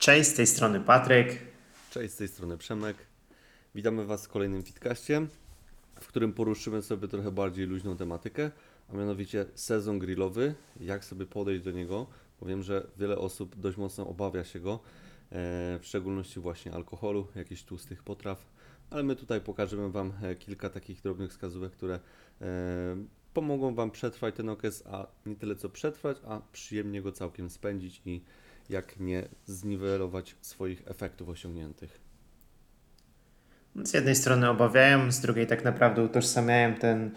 [0.00, 1.38] Cześć, z tej strony Patryk.
[1.90, 2.96] Cześć, z tej strony Przemek.
[3.74, 5.26] Witamy Was w kolejnym Fitkaście,
[6.00, 8.50] w którym poruszymy sobie trochę bardziej luźną tematykę,
[8.92, 12.06] a mianowicie sezon grillowy, jak sobie podejść do niego,
[12.40, 14.78] bo wiem, że wiele osób dość mocno obawia się go, e,
[15.78, 18.46] w szczególności właśnie alkoholu, jakichś tłustych potraw,
[18.90, 22.00] ale my tutaj pokażemy Wam e, kilka takich drobnych wskazówek, które
[22.40, 22.48] e,
[23.34, 28.02] pomogą Wam przetrwać ten okres, a nie tyle co przetrwać, a przyjemnie go całkiem spędzić
[28.04, 28.22] i
[28.70, 32.00] jak nie zniwelować swoich efektów osiągniętych.
[33.84, 37.10] Z jednej strony obawiają, z drugiej tak naprawdę utożsamiają ten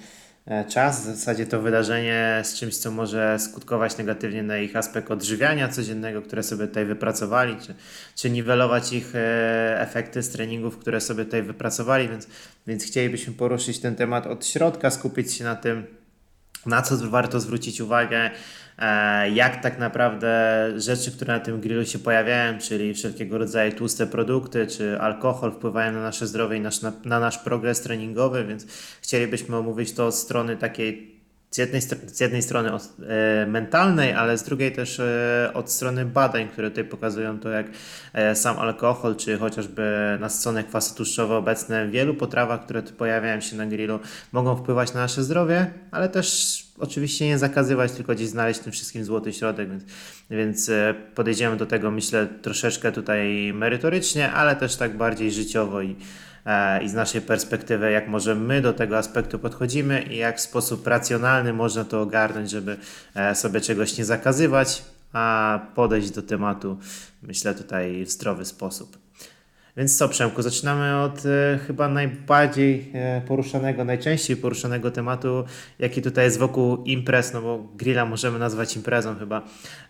[0.45, 5.11] e, czas, w zasadzie to wydarzenie z czymś, co może skutkować negatywnie na ich aspekt
[5.11, 7.75] odżywiania codziennego, które sobie tutaj wypracowali, czy,
[8.15, 12.27] czy niwelować ich e, efekty z treningów, które sobie tutaj wypracowali, więc,
[12.67, 15.85] więc chcielibyśmy poruszyć ten temat od środka, skupić się na tym,
[16.65, 18.31] na co warto zwrócić uwagę,
[19.33, 24.67] jak tak naprawdę rzeczy, które na tym grillu się pojawiają, czyli wszelkiego rodzaju tłuste produkty,
[24.67, 28.67] czy alkohol wpływają na nasze zdrowie i nasz, na, na nasz progres treningowy, więc
[29.01, 31.12] chcielibyśmy omówić to od strony takiej
[31.53, 36.05] z jednej, z jednej strony od, e, mentalnej, ale z drugiej też e, od strony
[36.05, 37.67] badań, które tutaj pokazują to, jak
[38.13, 43.41] e, sam alkohol, czy chociażby nasycone kwasy tłuszczowe obecne w wielu potrawach, które tu pojawiają
[43.41, 43.99] się na grillu,
[44.31, 49.05] mogą wpływać na nasze zdrowie, ale też oczywiście nie zakazywać, tylko gdzieś znaleźć tym wszystkim
[49.05, 49.83] złoty środek, więc,
[50.29, 50.71] więc
[51.15, 55.95] podejdziemy do tego myślę troszeczkę tutaj merytorycznie, ale też tak bardziej życiowo i
[56.81, 60.87] i z naszej perspektywy, jak może my do tego aspektu podchodzimy i jak w sposób
[60.87, 62.77] racjonalny można to ogarnąć, żeby
[63.15, 66.77] e, sobie czegoś nie zakazywać, a podejść do tematu,
[67.21, 69.02] myślę, tutaj w zdrowy sposób.
[69.77, 75.43] Więc co, Przemku, zaczynamy od e, chyba najbardziej e, poruszanego, najczęściej poruszanego tematu,
[75.79, 79.41] jaki tutaj jest wokół imprez, no bo grilla możemy nazwać imprezą chyba,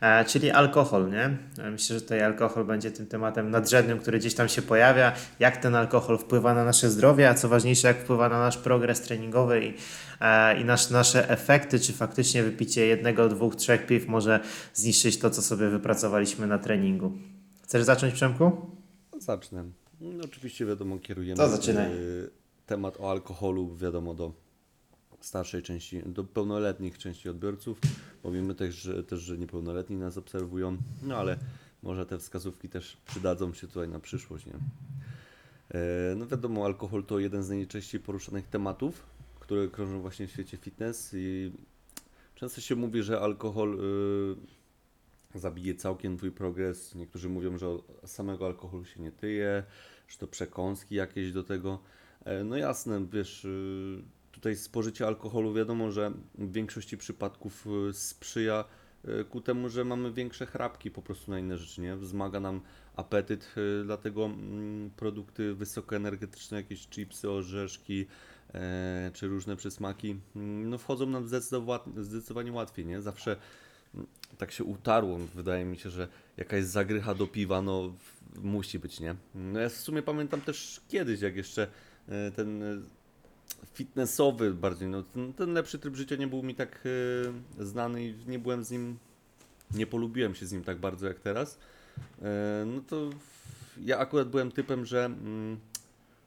[0.02, 1.38] e, czyli alkohol, nie?
[1.66, 5.58] E, Myślę, że tutaj alkohol będzie tym tematem nadrzędnym, który gdzieś tam się pojawia, jak
[5.58, 9.66] ten alkohol wpływa na nasze zdrowie, a co ważniejsze, jak wpływa na nasz progres treningowy
[9.66, 9.74] i,
[10.22, 14.40] e, i nasz, nasze efekty, czy faktycznie wypicie jednego, dwóch, trzech piw może
[14.74, 17.12] zniszczyć to, co sobie wypracowaliśmy na treningu.
[17.64, 18.83] Chcesz zacząć, Przemku?
[19.24, 19.64] Zacznę.
[20.02, 21.92] No, oczywiście wiadomo, kierujemy To zaczynaj.
[21.94, 22.30] y,
[22.66, 24.34] temat o alkoholu, wiadomo, do
[25.20, 27.80] starszej części, do pełnoletnich części odbiorców,
[28.24, 31.38] bo wiemy też, że, też, że niepełnoletni nas obserwują, no ale
[31.84, 34.54] może te wskazówki też przydadzą się tutaj na przyszłość, nie?
[35.80, 39.04] E, No wiadomo, alkohol to jeden z najczęściej poruszanych tematów,
[39.40, 41.52] które krążą właśnie w świecie fitness i
[42.36, 44.63] często się mówi, że alkohol y,
[45.36, 46.96] zabije całkiem twój progres.
[46.96, 47.68] Niektórzy mówią, że
[48.06, 49.64] samego alkoholu się nie tyje,
[50.08, 51.80] że to przekąski jakieś do tego.
[52.26, 58.66] E, No jasne, wiesz, y, tutaj spożycie alkoholu wiadomo, że w większości przypadków y, sprzyja
[59.22, 61.96] y, ku temu, że mamy większe chrapki po prostu na inne rzeczy, nie?
[61.96, 62.62] Wzmaga nam
[62.96, 63.56] apetyt,
[63.86, 68.06] dlatego mm, produkty wysokoenergetyczne, jakieś chipsy, orzeszki,
[68.54, 73.02] e, czy różne przysmaki, mm, no wchodzą nam zdecydowa- zdecydowanie łatwiej, nie?
[73.02, 73.36] Zawsze
[74.38, 77.94] tak się utarło, wydaje mi się, że jakaś zagrycha do piwa, no
[78.42, 79.16] musi być, nie?
[79.36, 81.68] No ja w sumie pamiętam też kiedyś, jak jeszcze
[82.10, 82.82] e, ten e,
[83.74, 85.04] fitnessowy bardziej, no
[85.36, 86.84] ten, lepszy tryb życia nie był mi tak
[87.60, 88.98] e, znany i nie byłem z nim,
[89.72, 91.60] nie polubiłem się z nim tak bardzo jak teraz.
[92.66, 93.10] No to
[93.82, 95.60] ja akurat byłem typem, że mm,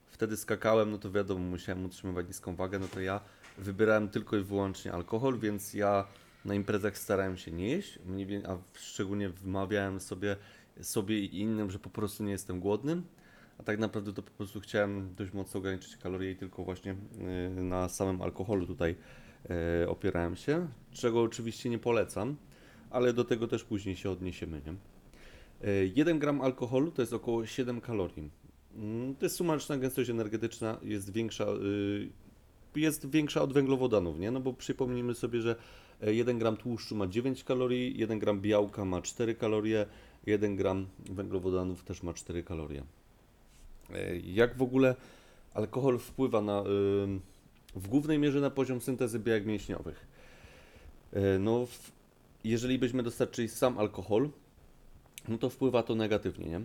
[0.07, 3.21] wtedy skakałem, no to wiadomo, musiałem utrzymywać niską wagę, no to ja
[3.59, 6.05] wybierałem tylko i wyłącznie alkohol, więc ja
[6.47, 7.99] na imprezach starałem się nie jeść,
[8.49, 10.37] a szczególnie wmawiałem sobie,
[10.81, 13.03] sobie i innym, że po prostu nie jestem głodnym,
[13.59, 16.97] a tak naprawdę to po prostu chciałem dość mocno ograniczyć kalorie i tylko właśnie
[17.57, 18.97] y, na samym alkoholu tutaj
[19.85, 22.37] y, opierałem się, czego oczywiście nie polecam,
[22.91, 24.75] ale do tego też później się odniesiemy, nie?
[25.69, 28.31] Y, 1 gram alkoholu to jest około 7 kalorii.
[28.75, 32.09] Mm, To jest sumaryczna gęstość energetyczna, jest większa, y,
[32.77, 34.31] jest większa od węglowodanów, nie?
[34.31, 35.57] No bo przypomnijmy sobie, że
[36.01, 39.87] 1 gram tłuszczu ma 9 kalorii, 1 gram białka ma 4 kalorie,
[40.27, 42.83] 1 gram węglowodanów też ma 4 kalorie.
[43.95, 44.95] E, Jak w ogóle
[45.55, 46.65] alkohol wpływa na, y,
[47.75, 50.07] w głównej mierze na poziom syntezy białek mięśniowych?
[51.13, 51.67] E, No,
[52.45, 54.29] jeżeli byśmy dostarczyli sam alkohol,
[55.29, 56.57] no to wpływa to negatywnie, nie?
[56.57, 56.65] E,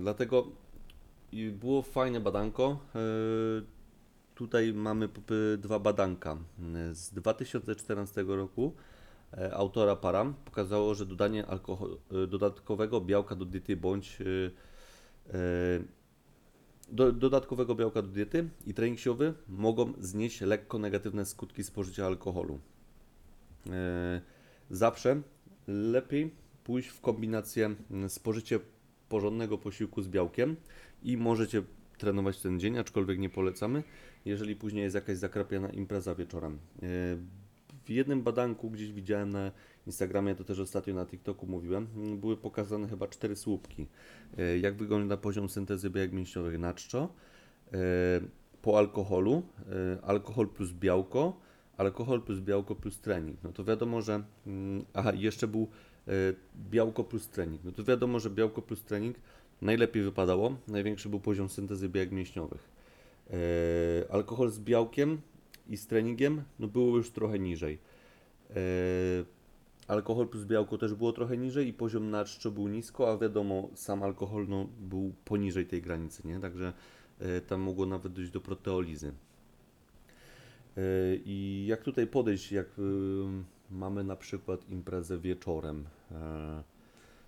[0.00, 0.46] Dlatego
[1.52, 2.78] było fajne badanko.
[4.34, 5.08] Tutaj mamy
[5.58, 6.36] dwa badanka
[6.92, 8.72] z 2014 roku.
[9.32, 15.34] e, Autora Param pokazało, że dodanie e, dodatkowego białka do diety bądź e,
[16.88, 18.98] do, dodatkowego białka do diety i trening
[19.48, 22.58] mogą znieść lekko negatywne skutki spożycia alkoholu.
[24.70, 25.22] Zawsze
[25.68, 26.34] lepiej
[26.64, 27.74] pójść w kombinację
[28.08, 28.60] spożycie
[29.08, 30.56] porządnego posiłku z białkiem
[31.02, 31.62] i możecie
[31.98, 33.82] trenować ten dzień, aczkolwiek nie polecamy,
[34.24, 36.52] jeżeli później jest jakaś zakrapiana impreza wieczorem.
[36.52, 36.88] E,
[37.84, 39.52] W jednym badanku gdzieś widziałem na
[39.86, 43.86] Instagramie, to też ostatnio na TikToku mówiłem, m, były pokazane chyba cztery słupki.
[44.38, 47.08] E, Jak wygląda poziom syntezy białek mięśniowych na czczo,
[47.72, 47.78] e,
[48.62, 49.42] po alkoholu,
[50.02, 51.40] alkohol plus białko,
[51.76, 53.36] alkohol plus białko plus trening.
[53.44, 54.22] No to wiadomo, że.
[54.46, 55.68] mm, Aha, jeszcze był
[56.70, 57.64] białko plus trening.
[57.64, 59.16] No to wiadomo, że białko plus trening
[59.62, 60.56] najlepiej wypadało.
[60.68, 62.71] Największy był poziom syntezy białek mięśniowych.
[63.32, 65.20] E, alkohol z białkiem
[65.68, 67.78] i z treningiem no było już trochę niżej.
[68.50, 68.54] E,
[69.88, 73.68] alkohol plus białko też było trochę niżej i poziom na czczo był nisko, a wiadomo,
[73.74, 76.40] sam alkohol no, był poniżej tej granicy, nie?
[76.40, 76.72] Także
[77.18, 79.12] e, tam mogło nawet dojść do proteolizy.
[81.24, 82.82] I jak tutaj podejść, jak y,
[83.70, 85.84] mamy na przykład imprezę wieczorem,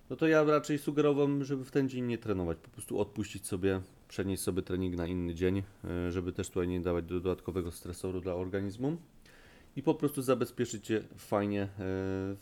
[0.09, 3.81] no to ja raczej sugerowałbym, żeby w ten dzień nie trenować, po prostu odpuścić sobie,
[4.07, 8.35] przenieść sobie trening na inny dzień, e, żeby też tutaj nie dawać dodatkowego stresoru dla
[8.35, 8.97] organizmu
[9.75, 12.35] i po prostu zabezpieczyć się fajnie e,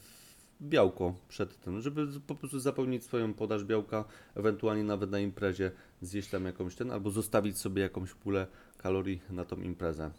[0.62, 4.06] białko przed tym, żeby po prostu zapełnić swoją podaż białka,
[4.36, 5.71] ewentualnie nawet na imprezie
[6.01, 10.12] zjeść tam jakąś ten, albo zostawić sobie jakąś pulę kalorii na tą imprezę.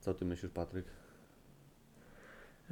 [0.00, 1.01] Co ty myślisz, Patryk?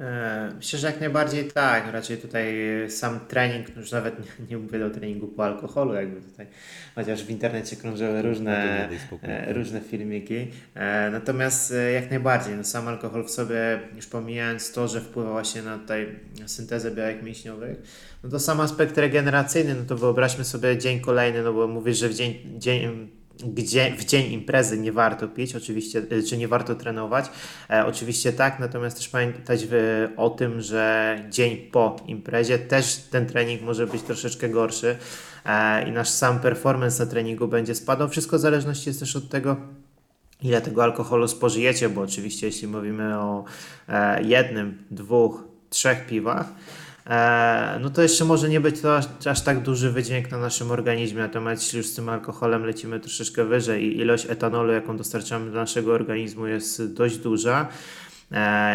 [0.01, 1.91] E, Myślę, że jak najbardziej tak.
[1.91, 2.53] Raczej tutaj
[2.89, 6.47] sam trening, już nawet nie, nie mówię o treningu po alkoholu, jakby tutaj,
[6.95, 8.89] chociaż w internecie krążyły No różne,
[9.23, 10.47] e, różne filmiki.
[10.75, 15.61] E, Natomiast jak najbardziej, no sam alkohol w sobie, już pomijając to, że wpływa właśnie
[15.61, 17.77] na tutaj syntezę białek mięśniowych,
[18.23, 22.09] no to sam aspekt regeneracyjny, no to wyobraźmy sobie dzień kolejny, no bo mówisz, że
[22.09, 23.09] w dzień, dzień
[23.43, 27.25] gdzie w dzień imprezy nie warto pić, oczywiście, y, czy nie warto trenować.
[27.69, 33.25] E, oczywiście tak, natomiast też pamiętać w, o tym, że dzień po imprezie też ten
[33.25, 34.97] trening może być troszeczkę gorszy
[35.45, 38.09] e, i nasz sam performance na treningu będzie spadał.
[38.09, 39.57] Wszystko w zależności jest też od tego,
[40.41, 43.43] ile tego alkoholu spożyjecie, bo oczywiście jeśli mówimy o
[43.89, 46.45] e, jednym, dwóch, trzech piwach,
[47.81, 51.21] no to jeszcze może nie być to aż, aż tak duży wydźwięk na naszym organizmie,
[51.21, 55.57] natomiast jeśli już z tym alkoholem lecimy troszeczkę wyżej i ilość etanolu, jaką dostarczamy do
[55.57, 58.00] naszego organizmu jest dość duża, E,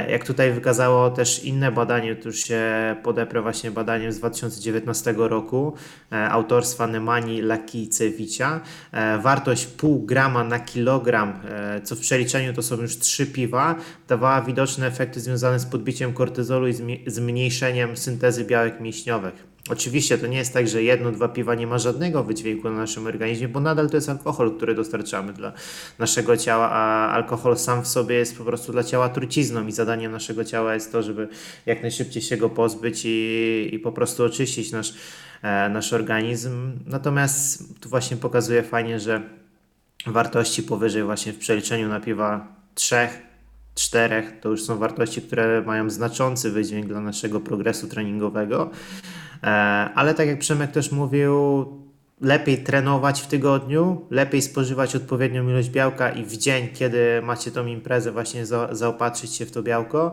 [0.08, 2.62] Jak tutaj wykazało też inne badanie, to już się
[3.02, 5.74] podeprę właśnie badaniem z 2019 roku
[6.12, 8.60] e, autorstwa Nemani Lakijcewicza.
[8.92, 13.74] E, Wartość pół grama na kilogram, e, co w przeliczeniu to są już trzy piwa,
[14.08, 16.74] dawała widoczne efekty związane z podbiciem kortyzolu i
[17.06, 19.55] zmniejszeniem syntezy białek mięśniowych.
[19.70, 23.06] Oczywiście to nie jest tak, że jedno, dwa piwa nie ma żadnego wydźwięku na naszym
[23.06, 25.52] organizmie, bo nadal to jest alkohol, który dostarczamy dla
[25.98, 30.12] naszego ciała, a alkohol sam w sobie jest po prostu dla ciała trucizną i zadaniem
[30.12, 31.28] naszego ciała jest to, żeby
[31.66, 34.94] jak najszybciej się go pozbyć i, i po prostu oczyścić nasz,
[35.42, 36.72] e, nasz organizm.
[36.86, 39.22] Natomiast tu właśnie pokazuje fajnie, że
[40.06, 43.22] wartości powyżej właśnie w przeliczeniu na piwa trzech,
[43.74, 48.70] czterech, to już są wartości, które mają znaczący wydźwięk dla naszego progresu treningowego.
[49.42, 49.46] E,
[49.94, 51.66] Ale tak jak Przemek też mówił,
[52.20, 57.66] lepiej trenować w tygodniu, lepiej spożywać odpowiednią ilość białka i w dzień, kiedy macie tą
[57.66, 60.12] imprezę, właśnie za, zaopatrzyć się w to białko,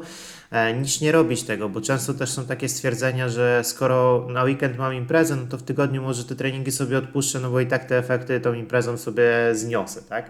[0.51, 4.77] e, niż nie robić tego, bo często też są takie stwierdzenia, że skoro na weekend
[4.77, 7.85] mam imprezę, no to w tygodniu może te treningi sobie odpuszczę, no bo i tak
[7.85, 10.29] te efekty tą imprezą sobie zniosę, tak?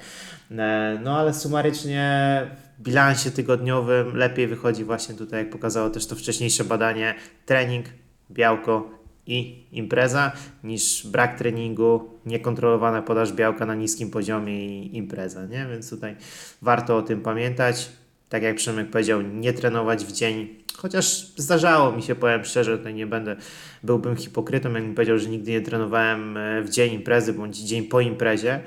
[0.52, 2.48] E, No ale sumarycznie
[2.80, 7.16] w bilansie tygodniowym lepiej wychodzi właśnie tutaj, jak pokazało też to wcześniejsze badanie,
[7.46, 7.86] trening,
[8.32, 8.90] białko
[9.28, 10.32] i impreza,
[10.64, 15.68] niż brak treningu, niekontrolowana podaż białka na niskim poziomie i impreza, nie?
[15.72, 16.16] Więc tutaj
[16.62, 17.90] warto o tym pamiętać.
[18.30, 22.94] Tak jak Przemek powiedział, nie trenować w dzień, chociaż zdarzało mi się, powiem szczerze, tutaj
[22.94, 23.36] nie będę,
[23.84, 28.02] byłbym hipokrytą, jakbym powiedział, że nigdy nie trenowałem e, w dzień imprezy bądź dzień po
[28.02, 28.60] imprezie,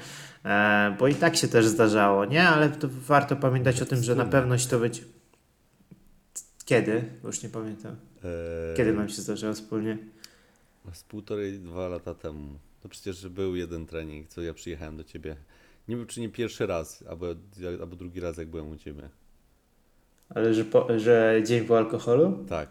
[0.45, 2.49] e, bo i tak się też zdarzało, nie?
[2.49, 5.05] Ale to warto pamiętać o tym, że na pewno się to być.
[6.65, 7.05] Kiedy?
[7.23, 7.97] Bo Już nie pamiętam.
[8.25, 9.99] Eee, Kiedy nam się zdarzyło wspólnie?
[10.93, 12.59] Z półtorej, dwa lata temu.
[12.83, 15.37] To przecież był jeden trening, co ja przyjechałem do ciebie.
[15.89, 17.27] Nie wiem, czy nie pierwszy raz, albo,
[17.81, 19.09] albo drugi raz, jak byłem u ciebie.
[20.29, 22.45] Ale że, po, że dzień po alkoholu?
[22.49, 22.69] Tak.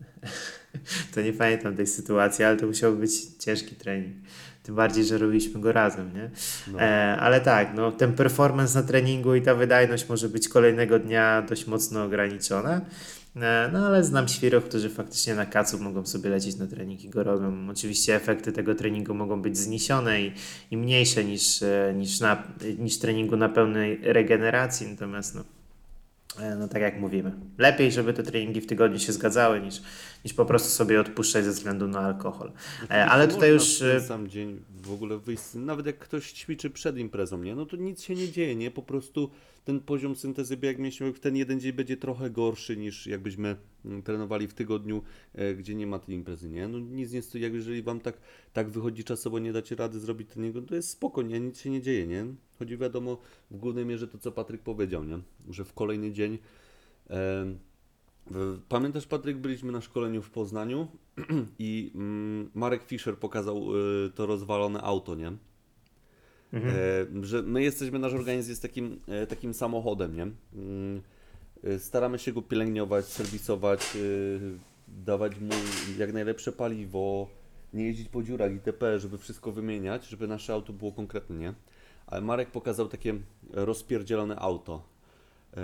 [1.14, 4.16] To nie pamiętam tej sytuacji, ale to musiał być ciężki trening.
[4.62, 6.30] Tym bardziej, że robiliśmy go razem, nie?
[6.72, 6.80] No.
[6.80, 11.42] E, ale tak, no, ten performance na treningu i ta wydajność może być kolejnego dnia
[11.42, 12.80] dość mocno ograniczona.
[13.36, 17.08] E, no ale znam świrów, którzy faktycznie na kacu mogą sobie lecieć na trening i
[17.08, 17.70] go robią.
[17.70, 20.32] Oczywiście efekty tego treningu mogą być zniesione i,
[20.70, 22.42] i mniejsze niż, e, niż, na,
[22.78, 25.44] niż treningu na pełnej regeneracji, natomiast no,
[26.40, 27.32] E, No tak jak mówimy.
[27.58, 29.82] Lepiej, żeby te treningi w tygodniu się zgadzały, niż,
[30.24, 32.52] niż po prostu sobie odpuszczać ze względu na alkohol.
[32.88, 33.82] Ale tutaj już...
[34.06, 37.54] sam dzień w ogóle wyjść, nawet jak ktoś ćwiczy przed imprezą, nie?
[37.54, 38.70] No to nic się nie dzieje, nie?
[38.70, 39.30] Po prostu
[39.64, 44.02] ten poziom syntezy bieg mięśniowych w ten jeden dzień będzie trochę gorszy niż jakbyśmy mm,
[44.02, 45.02] trenowali w tygodniu,
[45.34, 46.68] e, gdzie nie ma tej imprezy, nie?
[46.68, 48.18] No nic nie stoi, jeżeli wam tak,
[48.52, 51.40] tak wychodzi czasowo, nie dacie rady zrobić treningu, to jest spoko, nie?
[51.40, 52.26] Nic się nie dzieje, nie?
[52.58, 53.18] Chodzi wiadomo
[53.50, 55.18] w głównej mierze to, co Patryk powiedział, nie?
[55.50, 56.38] Że w kolejny dzień
[57.10, 57.56] w-
[58.68, 60.88] Pamiętasz, Patryk, byliśmy na szkoleniu w Poznaniu
[61.58, 65.32] i mm, Marek Fischer pokazał y, to rozwalone auto, nie?
[66.52, 70.22] E, że my jesteśmy, nasz organizm jest takim, e, takim samochodem, nie?
[70.22, 71.02] Mm,
[71.64, 74.40] e, staramy się go pielęgnować, serwisować, y,
[74.88, 75.54] dawać mu
[75.98, 77.28] jak najlepsze paliwo,
[77.74, 81.54] nie jeździć po dziurach itp., żeby wszystko wymieniać, żeby nasze auto było konkretne, nie?
[82.06, 83.14] Ale Marek pokazał takie
[83.50, 84.95] rozpierdzielone auto.
[85.56, 85.60] E,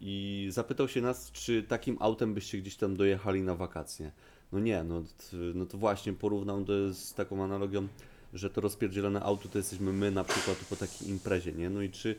[0.00, 4.12] I zapytał się nas, czy takim autem byście gdzieś tam dojechali na wakacje.
[4.52, 5.04] No nie, no,
[5.54, 7.88] no to właśnie porównał to z taką analogią,
[8.34, 11.70] że to rozpierdzielone auto to jesteśmy my na przykład po takiej imprezie, nie?
[11.70, 12.16] No i czy,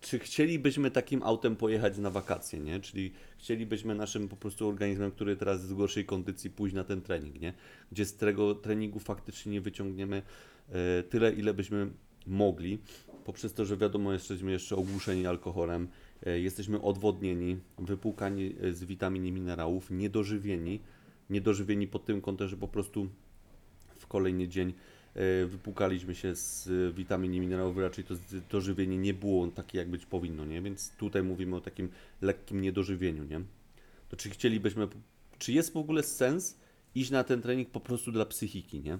[0.00, 2.80] czy chcielibyśmy takim autem pojechać na wakacje, nie?
[2.80, 7.02] Czyli chcielibyśmy naszym po prostu organizmem, który teraz jest w gorszej kondycji, pójść na ten
[7.02, 7.54] trening, nie?
[7.92, 10.22] Gdzie z tego treningu faktycznie nie wyciągniemy
[10.68, 11.90] e, tyle, ile byśmy
[12.26, 12.78] mogli,
[13.24, 15.88] poprzez to, że wiadomo, jesteśmy jeszcze ogłuszeni alkoholem,
[16.26, 20.80] e, jesteśmy odwodnieni, wypłukani e, z witamin i minerałów, niedożywieni,
[21.30, 23.08] niedożywieni pod tym kątem, że po prostu
[23.98, 24.72] w kolejny dzień
[25.14, 29.78] e, wypłukaliśmy się z witamin i minerałów, raczej to, z- to żywienie nie było takie,
[29.78, 30.62] jak być powinno, nie?
[30.62, 31.88] Więc tutaj mówimy o takim
[32.20, 33.40] lekkim niedożywieniu, nie?
[34.08, 34.88] To czy chcielibyśmy,
[35.38, 36.58] czy jest w ogóle sens
[36.94, 38.98] iść na ten trening po prostu dla psychiki, nie?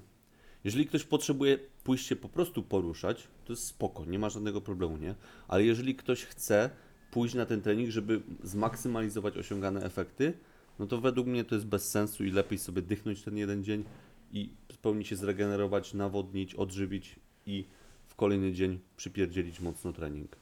[0.64, 4.97] Jeżeli ktoś potrzebuje pójść się po prostu poruszać, to jest spoko, nie ma żadnego problemu,
[4.97, 5.14] nie?
[5.49, 6.71] Ale jeżeli ktoś chce
[7.11, 10.33] pójść na ten trening, żeby zmaksymalizować osiągane efekty,
[10.78, 13.85] no to według mnie to jest bez sensu i lepiej sobie dychnąć ten jeden dzień
[14.33, 17.16] i w pełni się zregenerować, nawodnić, odżywić
[17.47, 17.64] i
[18.07, 20.37] w kolejny dzień przypierdzielić mocno trening.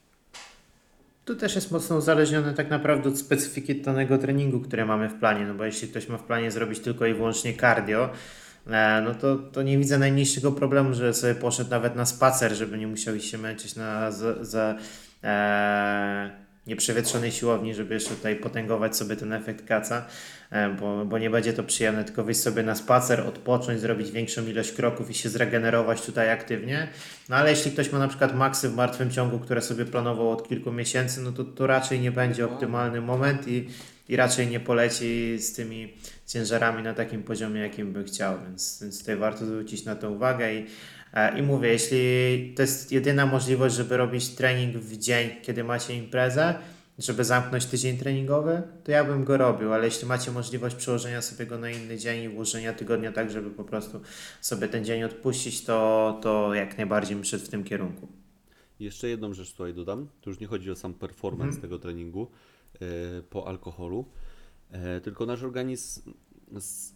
[1.25, 5.47] Tu też jest mocno uzależnione tak naprawdę od specyfiki danego treningu, które mamy w planie,
[5.47, 8.11] no bo jeśli ktoś ma w planie zrobić tylko i wyłącznie cardio,
[9.05, 12.87] no to, to nie widzę najmniejszego problemu, że sobie poszedł nawet na spacer, żeby nie
[12.87, 14.77] musiał iść się męczyć na za, za
[15.25, 16.31] e,
[16.67, 20.07] nieprzewietrzonej siłowni, żeby jeszcze tutaj potęgować sobie ten efekt kaca,
[20.51, 24.47] e, bo, bo nie będzie to przyjemne, tylko wyjść sobie na spacer, odpocząć, zrobić większą
[24.47, 26.89] ilość kroków i się zregenerować tutaj aktywnie.
[27.29, 30.49] No ale jeśli ktoś ma na przykład maksy w martwym ciągu, które sobie planował od
[30.49, 33.69] kilku miesięcy, no to, to raczej nie będzie optymalny moment i,
[34.11, 35.93] i raczej nie poleci z tymi
[36.27, 40.55] ciężarami na takim poziomie, jakim by chciał, więc, więc tutaj warto zwrócić na to uwagę
[40.55, 40.67] i,
[41.15, 45.95] e, i mówię, jeśli to jest jedyna możliwość, żeby robić trening w dzień, kiedy macie
[45.95, 46.55] imprezę,
[46.99, 51.47] żeby zamknąć tydzień treningowy, to ja bym go robił, ale jeśli macie możliwość przełożenia sobie
[51.47, 54.01] go na inny dzień i ułożenia tygodnia tak, żeby po prostu
[54.41, 58.09] sobie ten dzień odpuścić, to, to jak najbardziej bym szedł w tym kierunku.
[58.81, 60.09] Jeszcze jedną rzecz tutaj dodam.
[60.21, 62.31] To już nie chodzi o sam performance tego treningu
[63.31, 64.05] po alkoholu,
[64.71, 66.13] e, tylko nasz organizm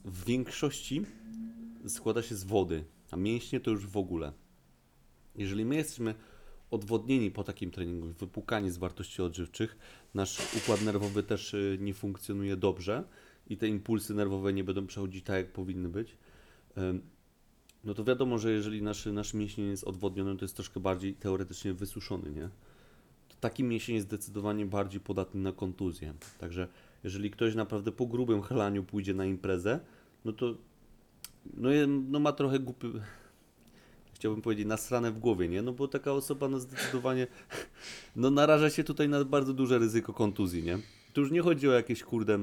[0.04, 1.02] w większości
[1.88, 4.32] składa się z wody, a mięśnie to już w ogóle.
[5.36, 6.14] Jeżeli my jesteśmy
[6.70, 9.76] odwodnieni po takim treningu, wypłukani z wartości odżywczych,
[10.14, 13.04] nasz układ nerwowy też y, nie funkcjonuje dobrze
[13.46, 16.16] i te impulsy nerwowe nie będą przechodzić tak, jak powinny być.
[17.84, 21.74] No to wiadomo, że jeżeli nasz, nasz mięsień jest odwodniony, to jest troszkę bardziej teoretycznie
[21.74, 22.48] wysuszony, nie?
[23.44, 26.14] Taki mięsień jest zdecydowanie bardziej podatny na kontuzję.
[26.38, 26.68] Także
[27.04, 29.80] jeżeli ktoś naprawdę po grubym chlaniu pójdzie na imprezę,
[30.24, 30.54] no to
[31.54, 31.68] no,
[32.08, 32.92] no ma trochę głupy,
[34.12, 35.62] chciałbym powiedzieć, nasrane w głowie, nie?
[35.62, 37.26] No bo taka osoba no zdecydowanie
[38.16, 40.78] no naraża się tutaj na bardzo duże ryzyko kontuzji, nie?
[41.12, 42.38] Tu już nie chodzi o jakieś kurde,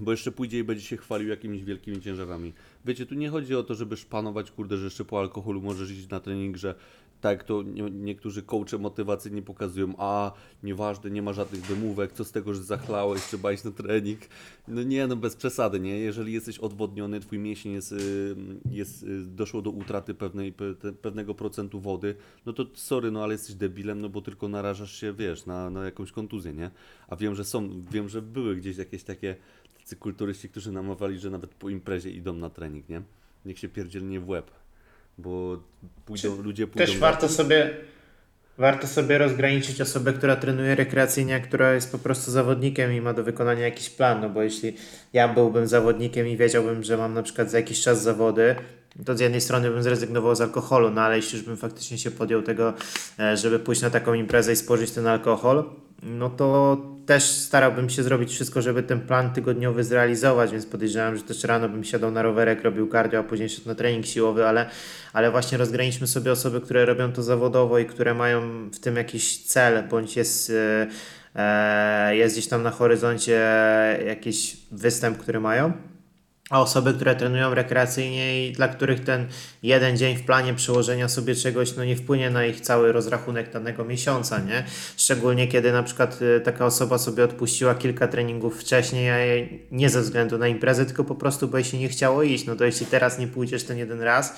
[0.00, 2.52] bo jeszcze pójdzie i będzie się chwalił jakimiś wielkimi ciężarami.
[2.84, 6.08] Wiecie, tu nie chodzi o to, żeby szpanować, kurde, że jeszcze po alkoholu możesz iść
[6.08, 6.74] na trening, że
[7.22, 12.32] tak to nie, niektórzy coache motywacyjnie pokazują, a nieważne, nie ma żadnych wymówek, co z
[12.32, 14.20] tego, że zachlałeś, trzeba iść na trening.
[14.68, 15.98] No nie, no bez przesady, nie?
[15.98, 18.36] Jeżeli jesteś odwodniony, twój mięsień jest, y,
[18.70, 20.54] jest y, doszło do utraty pewnej,
[21.02, 22.14] pewnego procentu wody,
[22.46, 25.84] no to sorry, no ale jesteś debilem, no bo tylko narażasz się, wiesz, na, na
[25.84, 26.70] jakąś kontuzję, nie?
[27.08, 29.36] A wiem, że są, wiem, że były gdzieś jakieś takie
[29.80, 33.02] tacy kulturyści, którzy namawiali, że nawet po imprezie idą na trening, nie?
[33.44, 34.50] Niech się pierdzielnie w łeb,
[35.18, 35.62] bo
[36.06, 36.86] pójdą, ludzie pójdą...
[36.86, 37.70] Też na- warto sobie,
[38.58, 43.24] warto sobie rozgraniczyć osobę, która trenuje rekreacyjnie, która jest po prostu zawodnikiem i ma do
[43.24, 44.76] wykonania jakiś plan, no bo jeśli
[45.12, 48.56] ja byłbym zawodnikiem i wiedziałbym, że mam na przykład za jakiś czas zawody,
[49.04, 52.10] to z jednej strony bym zrezygnował z alkoholu, no ale jeśli już bym faktycznie się
[52.10, 52.74] podjął tego,
[53.18, 55.64] e, żeby pójść na taką imprezę i spożyć ten alkohol,
[56.02, 61.22] no to też starałbym się zrobić wszystko, żeby ten plan tygodniowy zrealizować, więc podejrzewam, że
[61.22, 64.70] też rano bym siadał na rowerek, robił cardio, a później szedł na trening siłowy, ale,
[65.12, 69.38] ale właśnie rozgraniczmy sobie osoby, które robią to zawodowo i które mają w tym jakiś
[69.38, 70.86] cel, bądź jest, e,
[71.34, 73.40] e, jest gdzieś tam na horyzoncie
[74.06, 75.91] jakiś występ, który mają.
[76.52, 79.26] A osoby, które trenują rekreacyjnie i dla których ten
[79.62, 83.84] jeden dzień w planie przełożenia sobie czegoś no nie wpłynie na ich cały rozrachunek danego
[83.84, 84.64] miesiąca, nie?
[84.96, 90.00] Szczególnie kiedy na przykład y, taka osoba sobie odpuściła kilka treningów wcześniej, a nie ze
[90.00, 92.46] względu na imprezę, tylko po prostu, bo jej się nie chciało iść.
[92.46, 94.36] No to jeśli teraz nie pójdziesz ten jeden raz,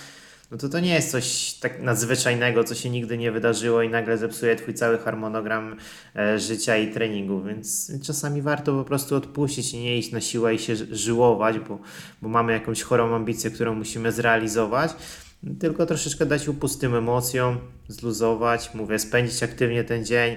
[0.54, 4.18] no to to nie jest coś tak nadzwyczajnego, co się nigdy nie wydarzyło i nagle
[4.18, 5.76] zepsuje twój cały harmonogram
[6.16, 10.54] e, życia i treningu, więc czasami warto po prostu odpuścić i nie iść na siłę
[10.54, 11.78] i się żyłować, bo,
[12.22, 14.94] bo mamy jakąś chorą ambicję, którą musimy zrealizować,
[15.60, 17.58] tylko troszeczkę dać upust tym emocjom,
[17.88, 20.36] zluzować, mówię, spędzić aktywnie ten dzień,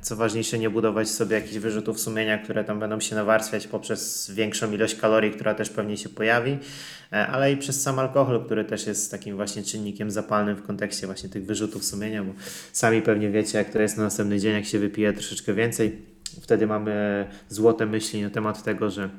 [0.00, 4.72] co ważniejsze, nie budować sobie jakichś wyrzutów sumienia, które tam będą się nawarstwiać poprzez większą
[4.72, 6.58] ilość kalorii, która też pewnie się pojawi,
[7.12, 11.06] e, ale i przez sam alkohol, który też jest takim właśnie czynnikiem zapalnym w kontekście
[11.06, 12.32] właśnie tych wyrzutów sumienia, bo
[12.72, 16.02] sami pewnie wiecie, jak to jest na następny dzień, jak się wypije troszeczkę więcej,
[16.42, 19.10] wtedy mamy złote myśli na temat tego, że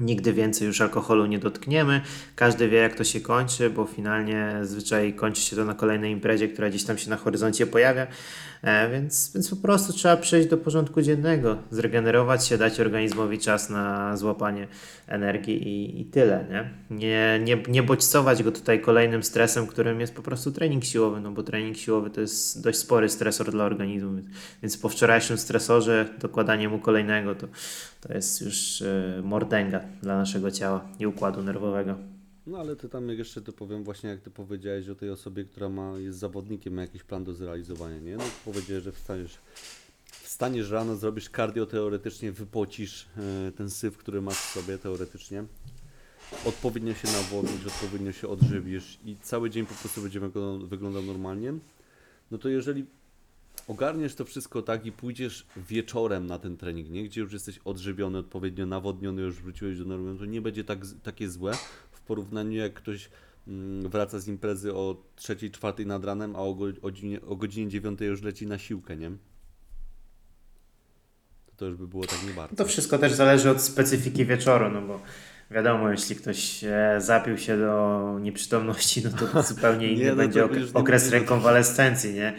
[0.00, 2.00] Nigdy więcej już alkoholu nie dotkniemy.
[2.36, 6.48] Każdy wie, jak to się kończy, bo finalnie zwyczaj kończy się to na kolejnej imprezie,
[6.48, 8.06] która gdzieś tam się na horyzoncie pojawia.
[8.62, 13.70] E, więc, więc po prostu trzeba przejść do porządku dziennego, zregenerować się, dać organizmowi czas
[13.70, 14.68] na złapanie
[15.06, 16.44] energii i, i tyle.
[16.50, 16.70] Nie?
[16.98, 21.30] Nie, nie, nie bodźcować go tutaj kolejnym stresem, którym jest po prostu trening siłowy, no
[21.30, 24.08] bo trening siłowy to jest dość spory stresor dla organizmu.
[24.62, 27.46] Więc, po wczorajszym stresorze dokładanie mu kolejnego to,
[28.00, 32.17] to jest już e, mordęga dla naszego ciała i układu nerwowego.
[32.48, 35.68] No ale ty tam jeszcze to powiem właśnie jak ty powiedziałeś o tej osobie, która
[35.68, 38.16] ma, jest zawodnikiem, ma jakiś plan do zrealizowania, nie?
[38.16, 39.38] No powiedziałeś, że wstaniesz,
[40.10, 43.06] wstaniesz rano, zrobisz cardio teoretycznie, wypocisz
[43.48, 45.44] e, ten syf, który masz w sobie teoretycznie.
[46.44, 50.20] Odpowiednio się nawodnisz, odpowiednio się odżywisz i cały dzień po prostu będzie
[50.64, 51.54] wyglądał, normalnie.
[52.30, 52.84] No to jeżeli
[53.68, 57.04] ogarniesz to wszystko tak i pójdziesz wieczorem na ten trening, nie?
[57.04, 60.78] gdzie już jesteś odżywiony, odpowiednio nawodniony, już wróciłeś do normy, no to nie będzie tak,
[61.02, 61.52] takie złe
[62.08, 63.10] porównaniu jak ktoś
[63.48, 67.68] mm, wraca z imprezy o 3-4 nad ranem, a o, go, o, godzinie, o godzinie
[67.70, 69.10] 9 już leci na siłkę, nie?
[71.56, 72.56] To, już by było tak nie bardzo.
[72.56, 75.00] To wszystko też zależy od specyfiki wieczoru, no bo
[75.50, 80.44] wiadomo, jeśli ktoś e, zapił się do nieprzytomności, no to zupełnie inny Nie, no będzie
[80.44, 82.34] ok- okres rekonwalescencji, nie?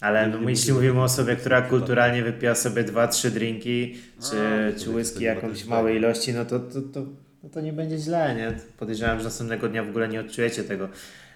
[0.00, 3.94] Ale no, jeśli mówimy- o osobie, która kulturalnie wypija sobie dwa, trzy drinki,
[4.30, 4.36] czy,
[4.76, 6.06] A, czy whisky jakąś małej tego.
[6.06, 7.06] ilości, no to, to, to,
[7.46, 8.52] no to nie będzie źle, nie?
[8.78, 10.88] Podejrzewam, że następnego dnia w ogóle nie odczujecie tego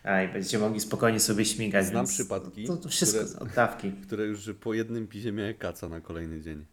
[0.05, 1.87] a, i będziecie mogli spokojnie sobie śmigać.
[1.87, 3.93] Znam więc przypadki, To, to wszystko które- oddawki.
[3.93, 6.65] Które już po jednym pisie miały kaca na kolejny dzień.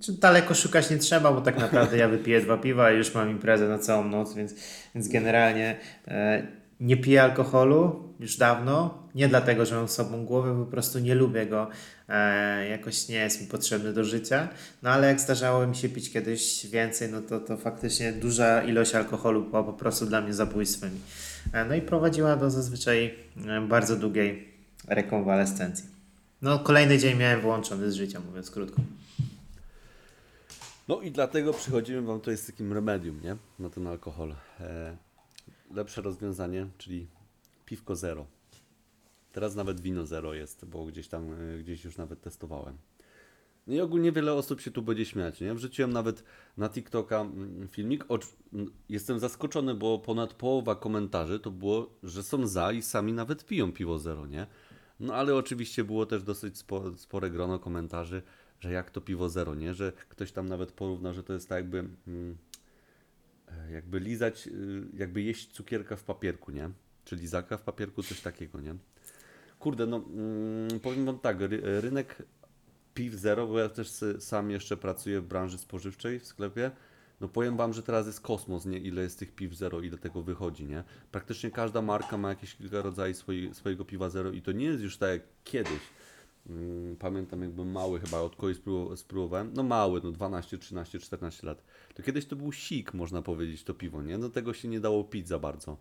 [0.00, 3.30] Czy daleko szukać nie trzeba, bo tak naprawdę ja wypiję dwa piwa i już mam
[3.30, 4.54] imprezę na całą noc, więc,
[4.94, 5.76] więc generalnie
[6.08, 6.46] e,
[6.80, 9.08] nie piję alkoholu już dawno.
[9.14, 11.68] Nie dlatego, że mam sobą głowę, po prostu nie lubię go.
[12.08, 14.48] E, jakoś nie jest mi potrzebny do życia.
[14.82, 18.94] No ale jak zdarzało mi się pić kiedyś więcej, no to, to faktycznie duża ilość
[18.94, 21.00] alkoholu była po prostu dla mnie zabójstwem.
[21.52, 23.14] E, no i prowadziła do zazwyczaj
[23.46, 24.48] e, bardzo długiej
[24.88, 25.84] rekonwalescencji.
[26.42, 28.82] No kolejny dzień miałem wyłączony z życia, mówiąc krótko.
[30.88, 33.36] No i dlatego przychodzimy Wam tutaj z takim remedium, nie?
[33.58, 34.34] Na ten alkohol.
[34.60, 34.96] E,
[35.74, 37.06] lepsze rozwiązanie, czyli
[37.66, 38.26] piwko zero.
[39.38, 42.78] Teraz nawet wino zero jest, bo gdzieś tam, e, gdzieś już nawet testowałem.
[43.66, 45.54] No i ogólnie wiele osób się tu będzie śmiać, nie?
[45.54, 46.24] Wrzuciłem nawet
[46.56, 48.04] na TikToka mm, filmik.
[48.08, 48.18] O,
[48.52, 53.46] mm, jestem zaskoczony, bo ponad połowa komentarzy to było, że są za i sami nawet
[53.46, 54.46] piją piwo zero, nie?
[55.00, 58.22] No ale oczywiście było też dosyć spo, spore grono komentarzy,
[58.60, 59.74] że jak to piwo zero, nie?
[59.74, 62.36] Że ktoś tam nawet porównał, że to jest tak jakby, mm,
[63.48, 66.70] e, jakby lizać, y, jakby jeść cukierka w papierku, nie?
[67.04, 68.74] Czy lizaka w papierku, coś takiego, nie?
[69.58, 72.22] Kurde, no mm, powiem wam tak, ry, rynek
[72.94, 76.70] piw zero, bo ja też sam jeszcze pracuję w branży spożywczej w sklepie.
[77.20, 78.78] No powiem wam, że teraz jest kosmos, nie?
[78.78, 80.84] Ile jest tych piw zero, ile tego wychodzi, nie?
[81.12, 84.96] Praktycznie każda marka ma jakieś kilka rodzajów swojego piwa zero i to nie jest już
[84.96, 85.80] tak jak kiedyś.
[86.48, 91.46] Mm, Pamiętam jakby mały chyba, od kogoś spró- spróbowałem, no mały, no 12, 13, 14
[91.46, 91.62] lat.
[91.94, 94.18] To kiedyś to był sik, można powiedzieć, to piwo, nie?
[94.18, 95.76] No tego się nie dało pić za bardzo.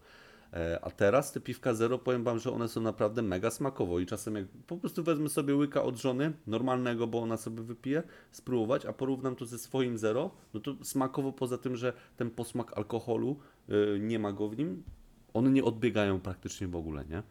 [0.54, 4.06] E, A teraz te piwka zero, powiem Wam, że one są naprawdę mega smakowo i
[4.06, 8.86] czasem jak po prostu wezmę sobie łyka od żony, normalnego, bo ona sobie wypije, spróbować,
[8.86, 13.40] a porównam to ze swoim zero, no to smakowo poza tym, że ten posmak alkoholu
[13.70, 14.84] y, nie ma go w nim,
[15.34, 17.24] one nie odbiegają praktycznie w ogóle, nie?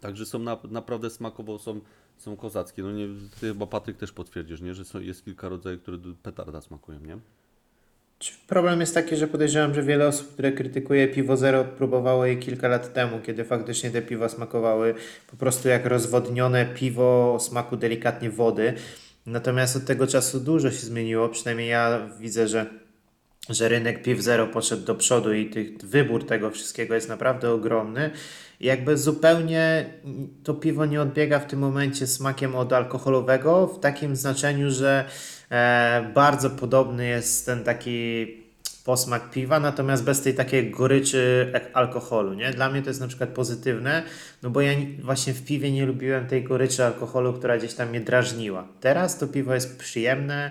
[0.00, 1.80] Także są na, naprawdę smakowo, są,
[2.16, 2.82] są kozackie.
[2.82, 3.08] No nie,
[3.40, 4.74] ty chyba Patryk też potwierdzisz, nie?
[4.74, 7.18] Że są, jest kilka rodzajów, które petarda smakują, nie?
[8.32, 12.68] Problem jest taki, że podejrzewam, że wiele osób, które krytykuje piwo zero, próbowało je kilka
[12.68, 14.94] lat temu, kiedy faktycznie te piwa smakowały
[15.30, 18.74] po prostu jak rozwodnione piwo o smaku delikatnie wody.
[19.26, 22.66] Natomiast od tego czasu dużo się zmieniło, przynajmniej ja widzę, że,
[23.50, 28.10] że rynek piw zero poszedł do przodu i tych, wybór tego wszystkiego jest naprawdę ogromny.
[28.60, 29.86] Jakby zupełnie
[30.44, 35.04] to piwo nie odbiega w tym momencie smakiem od alkoholowego, w takim znaczeniu, że
[36.14, 38.26] bardzo podobny jest ten taki
[38.84, 42.50] posmak piwa, natomiast bez tej takiej goryczy alkoholu, nie?
[42.50, 44.02] Dla mnie to jest na przykład pozytywne,
[44.42, 47.88] no bo ja ni- właśnie w piwie nie lubiłem tej goryczy alkoholu, która gdzieś tam
[47.88, 48.68] mnie drażniła.
[48.80, 50.50] Teraz to piwo jest przyjemne,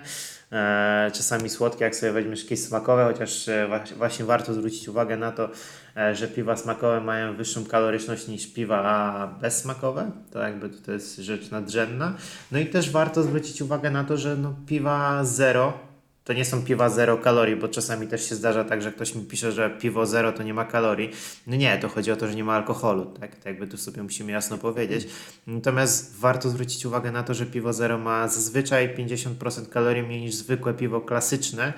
[1.12, 5.48] czasami słodkie, jak sobie weźmiesz jakieś smakowe, chociaż e, właśnie warto zwrócić uwagę na to,
[5.96, 11.50] e, że piwa smakowe mają wyższą kaloryczność niż piwa bezsmakowe, to jakby to jest rzecz
[11.50, 12.14] nadrzędna.
[12.52, 15.93] No i też warto zwrócić uwagę na to, że no, piwa zero
[16.24, 19.22] to nie są piwa zero kalorii, bo czasami też się zdarza tak, że ktoś mi
[19.22, 21.10] pisze, że piwo zero to nie ma kalorii.
[21.46, 23.36] No nie, to chodzi o to, że nie ma alkoholu, tak?
[23.36, 25.08] Tak jakby tu sobie musimy jasno powiedzieć.
[25.46, 30.34] Natomiast warto zwrócić uwagę na to, że piwo zero ma zazwyczaj 50% kalorii mniej niż
[30.34, 31.72] zwykłe piwo klasyczne.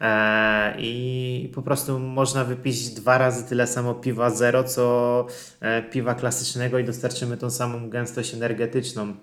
[0.00, 5.26] E, I po prostu można wypić dwa razy tyle samo piwa zero, co
[5.60, 9.14] e, piwa klasycznego i dostarczymy tą samą gęstość energetyczną.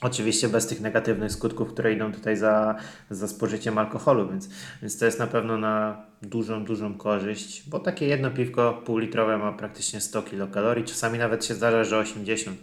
[0.00, 2.76] Oczywiście bez tych negatywnych skutków, które idą tutaj za,
[3.10, 4.48] za spożyciem alkoholu, więc,
[4.82, 9.52] więc to jest na pewno na dużą, dużą korzyść, bo takie jedno piwko półlitrowe ma
[9.52, 12.58] praktycznie 100 kilokalorii, czasami nawet się zdarza, że 80,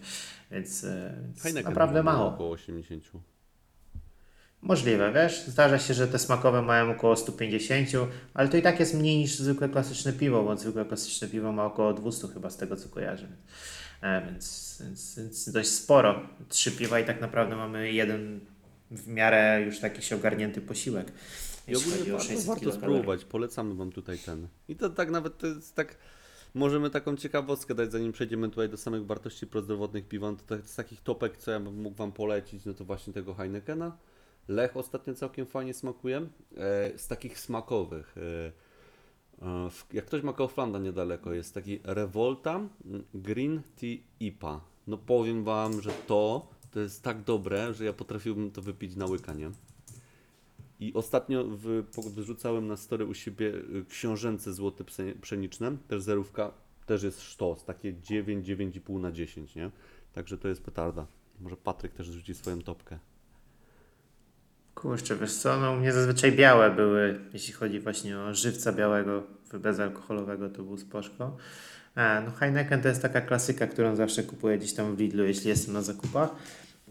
[0.51, 2.27] więc, e, więc naprawdę mało.
[2.27, 3.03] Około 80.
[4.61, 7.89] Możliwe, wiesz, zdarza się, że te smakowe mają około 150,
[8.33, 11.65] ale to i tak jest mniej niż zwykłe klasyczne piwo, bo zwykłe klasyczne piwo ma
[11.65, 13.27] około 200 chyba z tego co kojarzę.
[14.03, 16.21] E, więc, więc, więc dość sporo.
[16.49, 18.39] Trzy piwa i tak naprawdę mamy jeden
[18.91, 21.11] w miarę już taki ogarnięty posiłek.
[21.67, 24.47] I ogólnie warto, 600 warto spróbować, polecamy Wam tutaj ten.
[24.67, 25.97] I to tak nawet to jest tak,
[26.53, 30.75] możemy taką ciekawostkę dać, zanim przejdziemy tutaj do samych wartości prozdrowotnych piwa, to tak, z
[30.75, 33.97] takich topek, co ja bym mógł Wam polecić, no to właśnie tego Heinekena.
[34.47, 36.17] Lech ostatnio całkiem fajnie smakuje.
[36.57, 38.51] E, z takich smakowych, e,
[39.93, 42.61] jak ktoś ma Kauflanda niedaleko, jest taki Revolta
[43.13, 44.61] Green Tea IPA.
[44.87, 49.05] No powiem Wam, że to, to jest tak dobre, że ja potrafiłbym to wypić na
[49.05, 49.51] łykanie.
[50.79, 54.83] I ostatnio w, wyrzucałem na story u siebie y, książęce złote
[55.21, 56.51] pszeniczne, też zerówka,
[56.85, 59.71] też jest sztos, takie 9, 9,5 na 10, nie?
[60.13, 61.05] Także to jest petarda.
[61.41, 62.99] Może Patryk też rzuci swoją topkę.
[64.75, 69.23] Kurczę, wiesz co, no u mnie zazwyczaj białe były, jeśli chodzi właśnie o żywca białego
[69.53, 71.37] bezalkoholowego, to był spoczko.
[71.95, 75.49] E, no Heineken to jest taka klasyka, którą zawsze kupuję gdzieś tam w Lidlu, jeśli
[75.49, 76.29] jestem na zakupach.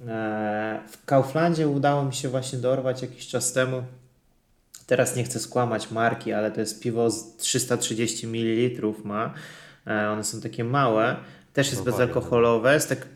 [0.06, 3.82] E, w Kauflandzie udało mi się właśnie dorwać jakiś czas temu.
[4.86, 9.34] Teraz nie chcę skłamać marki, ale to jest piwo z 330 ml ma.
[9.86, 11.16] E, one są takie małe.
[11.52, 12.74] Też jest Bawaria bezalkoholowe.
[12.74, 13.06] Jest tak...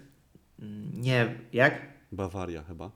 [0.63, 1.75] Mm, Nie, jak?
[2.13, 2.91] Bawaria chyba.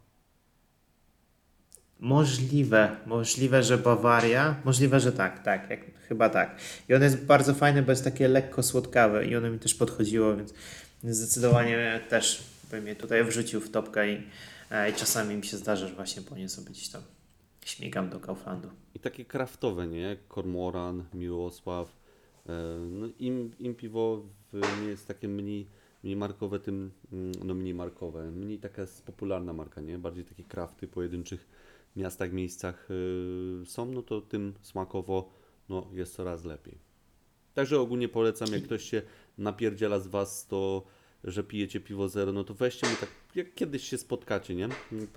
[2.01, 6.57] Możliwe, możliwe, że Bawaria, możliwe, że tak, tak, jak, chyba tak.
[6.89, 10.37] I ono jest bardzo fajne, bo jest takie lekko słodkawe i ono mi też podchodziło,
[10.37, 10.55] więc
[11.05, 14.23] zdecydowanie też bym je tutaj wrzucił w topkę i,
[14.71, 17.03] e, i czasami mi się zdarza, że właśnie po nie sobie gdzieś tam
[17.65, 18.69] śmigam do Kauflandu.
[18.95, 20.17] I takie kraftowe, nie?
[20.29, 21.89] Kormoran, Miłosław.
[22.49, 24.23] E, No im, im piwo
[24.83, 25.67] nie jest takie mniej,
[26.05, 28.31] mniej markowe, tym mm, no mniej markowe.
[28.31, 29.99] Mniej taka jest popularna marka, nie?
[29.99, 31.47] Bardziej takie krafty pojedynczych
[31.97, 35.33] miastach, miejscach y, są, no to tym smakowo
[35.69, 36.79] no, jest coraz lepiej.
[37.55, 39.03] Także ogólnie polecam, jak ktoś się
[39.39, 40.85] napierdziela z Was, to
[41.25, 44.69] że pijecie piwo zero, no to weźcie mu tak, jak kiedyś się spotkacie, nie?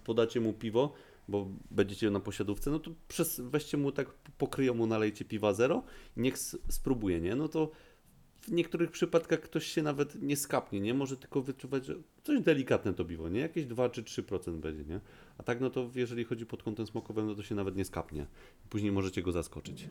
[0.04, 0.94] Podacie mu piwo,
[1.28, 5.84] bo będziecie na posiadówce, no to przez, weźcie mu tak, pokryją mu, nalejcie piwa zero
[6.18, 6.38] i niech
[6.70, 7.36] spróbuje, nie?
[7.36, 7.72] No to
[8.44, 10.94] w niektórych przypadkach ktoś się nawet nie skapnie, nie?
[10.94, 13.40] Może tylko wyczuwać, że coś delikatne to piwo, nie?
[13.40, 15.00] Jakieś 2 czy 3% będzie, nie?
[15.38, 18.26] A tak no to jeżeli chodzi pod kątem smokowym, no to się nawet nie skapnie.
[18.70, 19.90] Później możecie go zaskoczyć.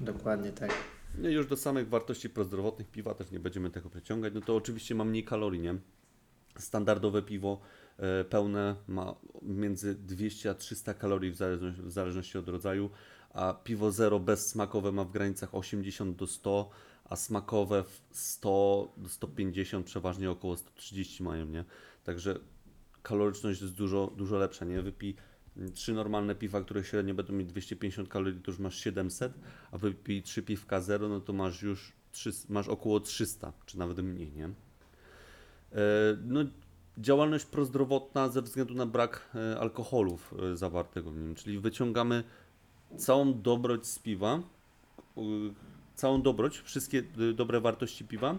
[0.00, 0.70] Dokładnie tak.
[1.18, 4.34] No już do samych wartości prozdrowotnych piwa też nie będziemy tego przeciągać.
[4.34, 5.74] No to oczywiście ma mniej kalorii, nie?
[6.58, 7.60] Standardowe piwo
[7.98, 12.90] e, pełne ma między 200 a 300 kalorii w zależności, w zależności od rodzaju,
[13.30, 16.70] a piwo zero bezsmakowe ma w granicach 80 do 100,
[17.04, 21.64] a smakowe w 100 do 150, przeważnie około 130 mają, nie?
[22.04, 22.38] Także
[23.02, 24.82] kaloryczność jest dużo, dużo lepsza, nie?
[24.82, 25.16] Wypij
[25.56, 29.32] mm, trzy normalne piwa, które średnio będą mieć 250 kalorii, to już masz 700,
[29.72, 33.98] a wypij trzy piwka zero, no to masz już 300, masz około 300, czy nawet
[33.98, 34.44] mniej, nie?
[34.44, 34.52] E,
[36.24, 36.40] No,
[36.98, 42.24] działalność prozdrowotna ze względu na brak e, alkoholów e, zawartego w nim, czyli wyciągamy
[42.96, 44.40] całą dobroć z piwa,
[45.94, 48.34] całą dobroć, wszystkie y, dobre wartości piwa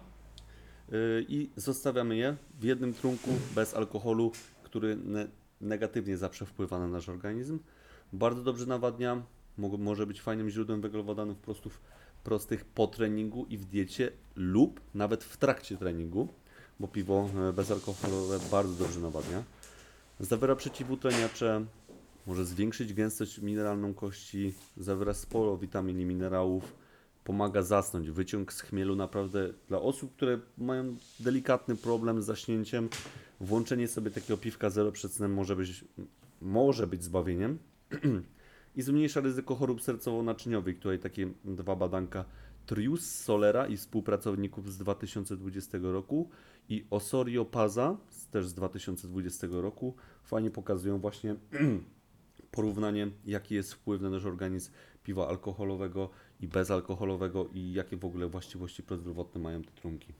[0.92, 5.28] y, i zostawiamy je w jednym trunku bez alkoholu, który ne
[5.60, 7.58] negatywnie zawsze wpływa na nasz organizm.
[8.12, 9.22] Bardzo dobrze nawadnia,
[9.58, 11.80] mo- może być fajnym źródłem węglowodanów prostów,
[12.24, 16.28] prostych po treningu i w diecie lub nawet w trakcie treningu,
[16.80, 19.42] bo piwo e, bezalkoholowe bardzo dobrze nawadnia.
[20.20, 21.64] Zawiera przeciwutleniacze,
[22.26, 26.72] może zwiększyć gęstość mineralną kości, zawiera sporo witamin i minerałów,
[27.26, 28.10] pomaga zasnąć.
[28.10, 32.88] Wyciąg z chmielu naprawdę dla osób, które mają delikatny problem z zaśnięciem,
[33.40, 35.84] włączenie sobie takiego piwka zero przed snem może być,
[36.40, 37.58] może być zbawieniem.
[38.76, 40.78] I zmniejsza ryzyko chorób sercowo-naczyniowych.
[40.78, 42.24] Tutaj takie dwa badanka
[42.66, 46.30] Trius Solera i współpracowników z 2020 roku
[46.68, 47.96] i Osorio Paza
[48.30, 51.36] też z 2020 roku fajnie pokazują właśnie
[52.56, 56.10] porównanie, jaki jest wpływ na nasz organizm piwa alkoholowego
[56.40, 60.12] i bezalkoholowego i jakie w ogóle właściwości prozdrowotne mają te trunki.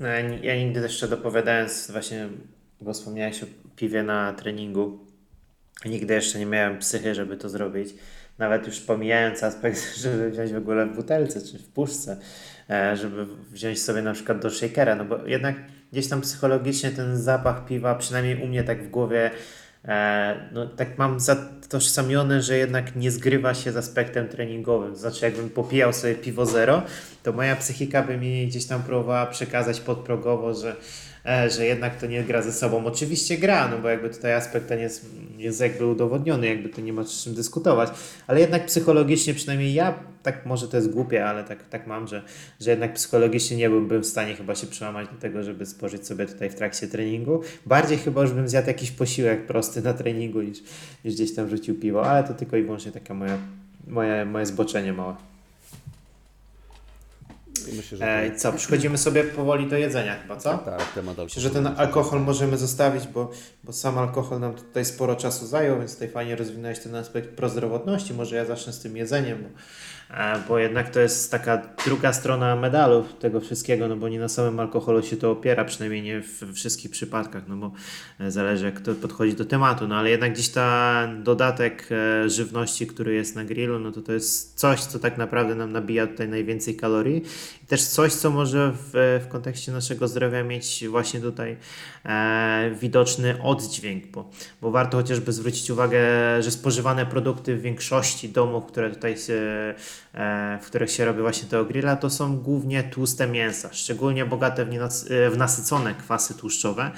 [0.00, 2.28] No, ja, ja nigdy jeszcze dopowiadając właśnie,
[2.80, 3.46] bo wspomniałeś o
[3.76, 4.98] piwie na treningu,
[5.84, 7.94] nigdy jeszcze nie miałem psychy, żeby to zrobić.
[8.38, 12.20] Nawet już pomijając aspekt, żeby wziąć w ogóle w butelce czy w puszce,
[12.70, 15.56] e, żeby wziąć sobie na przykład do shakera, no bo jednak
[15.92, 19.30] gdzieś tam psychologicznie ten zapach piwa, przynajmniej u mnie tak w głowie,
[20.52, 24.96] no tak mam zatożsamione, że jednak nie zgrywa się z aspektem treningowym.
[24.96, 26.82] Znaczy jakbym popijał sobie piwo zero,
[27.22, 30.74] to moja psychika by mi gdzieś tam próbowała przekazać podprogowo, że, e,
[31.24, 32.86] że jednak to nie gra ze sobą.
[32.86, 35.06] Oczywiście gra, no bo jakby tutaj aspekt ten jest,
[35.38, 37.90] jest jakby udowodniony, jakby to nie ma z czym dyskutować,
[38.26, 42.22] ale jednak psychologicznie, przynajmniej ja, tak może to jest głupie, ale tak, tak mam, że,
[42.60, 46.26] że jednak psychologicznie nie byłbym w stanie chyba się przełamać do tego, żeby spożyć sobie
[46.26, 47.42] tutaj w trakcie treningu.
[47.66, 50.58] Bardziej chyba już bym zjadł jakiś posiłek prosty na treningu niż,
[51.04, 53.38] niż gdzieś tam rzucił piwo, ale to tylko i wyłącznie takie moje,
[53.86, 55.29] moje, moje zboczenie małe.
[57.68, 60.50] I myślę, że E, i co, przechodzimy sobie powoli do jedzenia chyba, co?
[60.50, 63.30] tak, tak, temat Myślę, że ten alkohol możemy zostawić, bo,
[63.64, 68.14] bo sam alkohol nam tutaj sporo czasu zajął, więc tutaj fajnie rozwinąłeś ten aspekt prozdrowotności.
[68.14, 69.48] Może ja zacznę z tym jedzeniem, bo,
[70.48, 74.60] bo jednak to jest taka druga strona medalu tego wszystkiego, no bo nie na samym
[74.60, 77.72] alkoholu się to opiera, przynajmniej nie w wszystkich przypadkach, no bo
[78.20, 82.86] e, zależy jak kto podchodzi do tematu, no ale jednak gdzieś ta dodatek e, żywności,
[82.86, 86.28] który jest na grillu, no to to jest coś, co tak naprawdę nam nabija tutaj
[86.28, 87.22] najwięcej kalorii
[87.70, 91.56] też coś, co może w, w kontekście naszego zdrowia mieć właśnie tutaj
[92.04, 94.30] e, widoczny oddźwięk, bo,
[94.60, 96.00] bo warto chociażby zwrócić uwagę,
[96.40, 99.34] że spożywane produkty w większości domów, które tutaj się,
[100.14, 104.64] e, w których się robi właśnie tego grilla, to są głównie tłuste mięsa, szczególnie bogate
[104.64, 106.90] w, e, w nasycone kwasy tłuszczowe,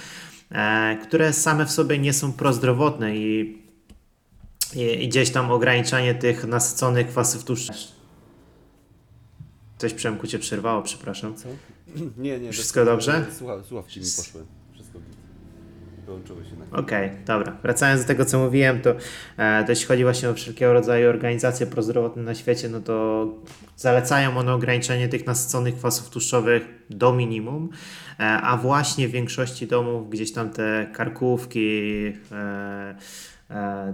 [0.53, 3.59] e, które same w sobie nie są prozdrowotne i,
[4.75, 8.02] i gdzieś tam ograniczanie tych nasyconych kwasów tłuszczowych.
[9.83, 11.35] Coś Przemku Cię przerwało, przepraszam.
[11.37, 11.49] Co?
[12.25, 12.53] Nie, nie.
[12.53, 13.25] Wszystko to- dobrze?
[13.39, 14.45] Słucha, słuchawki mi poszły.
[14.75, 14.99] Wszystko.
[16.07, 17.57] Wyłączyły się na Okej, dobra.
[17.63, 18.91] Wracając do tego, co mówiłem, to,
[19.37, 23.27] e, to jeśli chodzi właśnie o wszelkiego rodzaju organizacje prozdrowotne na świecie, no to
[23.77, 27.69] zalecają one ograniczenie tych nasyconych kwasów tłuszczowych do minimum,
[28.21, 31.93] e, a właśnie w większości domów gdzieś tam te karkówki,
[32.33, 32.95] e,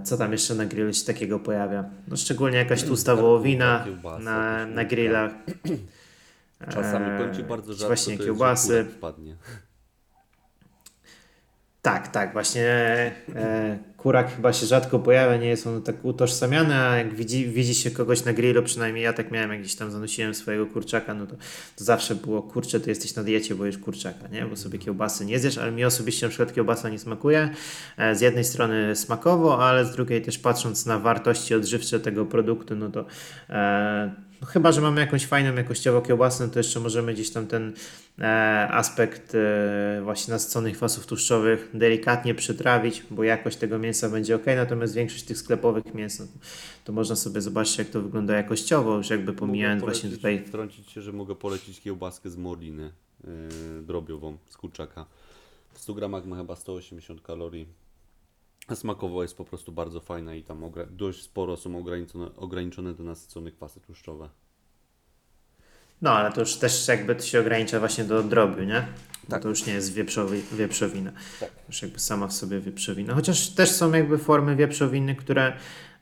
[0.03, 1.85] co tam jeszcze na grillu się takiego pojawia?
[2.07, 3.85] No szczególnie jakaś tłusta Karkówka, wołowina
[4.19, 5.31] na, na grillach.
[6.73, 8.85] Czasami E, kończy bardzo rzadko, Właśnie kiełbasy.
[8.91, 9.35] Wpadnie.
[11.81, 12.65] Tak, tak, właśnie
[13.35, 17.75] e, kurak chyba się rzadko pojawia, nie jest on tak utożsamiany, a jak widzi, widzi
[17.75, 21.27] się kogoś na grillu, przynajmniej ja tak miałem, jak gdzieś tam zanosiłem swojego kurczaka, no
[21.27, 21.35] to,
[21.75, 24.45] to zawsze było, kurczę, ty jesteś na diecie, bo jesz kurczaka, nie?
[24.45, 27.49] Bo sobie kiełbasy nie zjesz, ale mi osobiście na przykład kiełbasa nie smakuje.
[27.97, 32.75] E, z jednej strony smakowo, ale z drugiej też patrząc na wartości odżywcze tego produktu,
[32.75, 33.05] no to
[33.49, 37.73] e, no chyba, że mamy jakąś fajną jakościowo kiełbasę, to jeszcze możemy gdzieś tam ten
[38.19, 38.23] e,
[38.71, 44.93] aspekt e, właśnie nasyconych kwasów tłuszczowych delikatnie przytrawić, bo jakość tego mięsa będzie ok, natomiast
[44.93, 46.25] większość tych sklepowych mięs, no,
[46.85, 50.43] to, można sobie zobaczyć jak to wygląda jakościowo, już jakby pomijając Mogę właśnie polecić- tutaj
[50.45, 52.91] Wtrącić się, że mogę polecić kiełbaskę z Morliny
[53.23, 55.05] yy, drobiową, z kurczaka.
[55.73, 57.67] W 100 gramach ma chyba 180 kalorii.
[58.75, 63.51] Smakowo jest po prostu bardzo fajna i tam dość sporo są ograniczone, ograniczone te nasycone
[63.51, 64.29] kwasy tłuszczowe.
[66.01, 68.85] No, ale to już też jakby to się ogranicza właśnie do drobiu, nie?
[69.29, 69.41] Tak.
[69.41, 71.11] to już nie jest wieprzowi, wieprzowina.
[71.39, 71.49] Tak.
[71.67, 73.13] Już jakby sama w sobie wieprzowina.
[73.13, 75.53] Chociaż też są jakby formy wieprzowiny, które,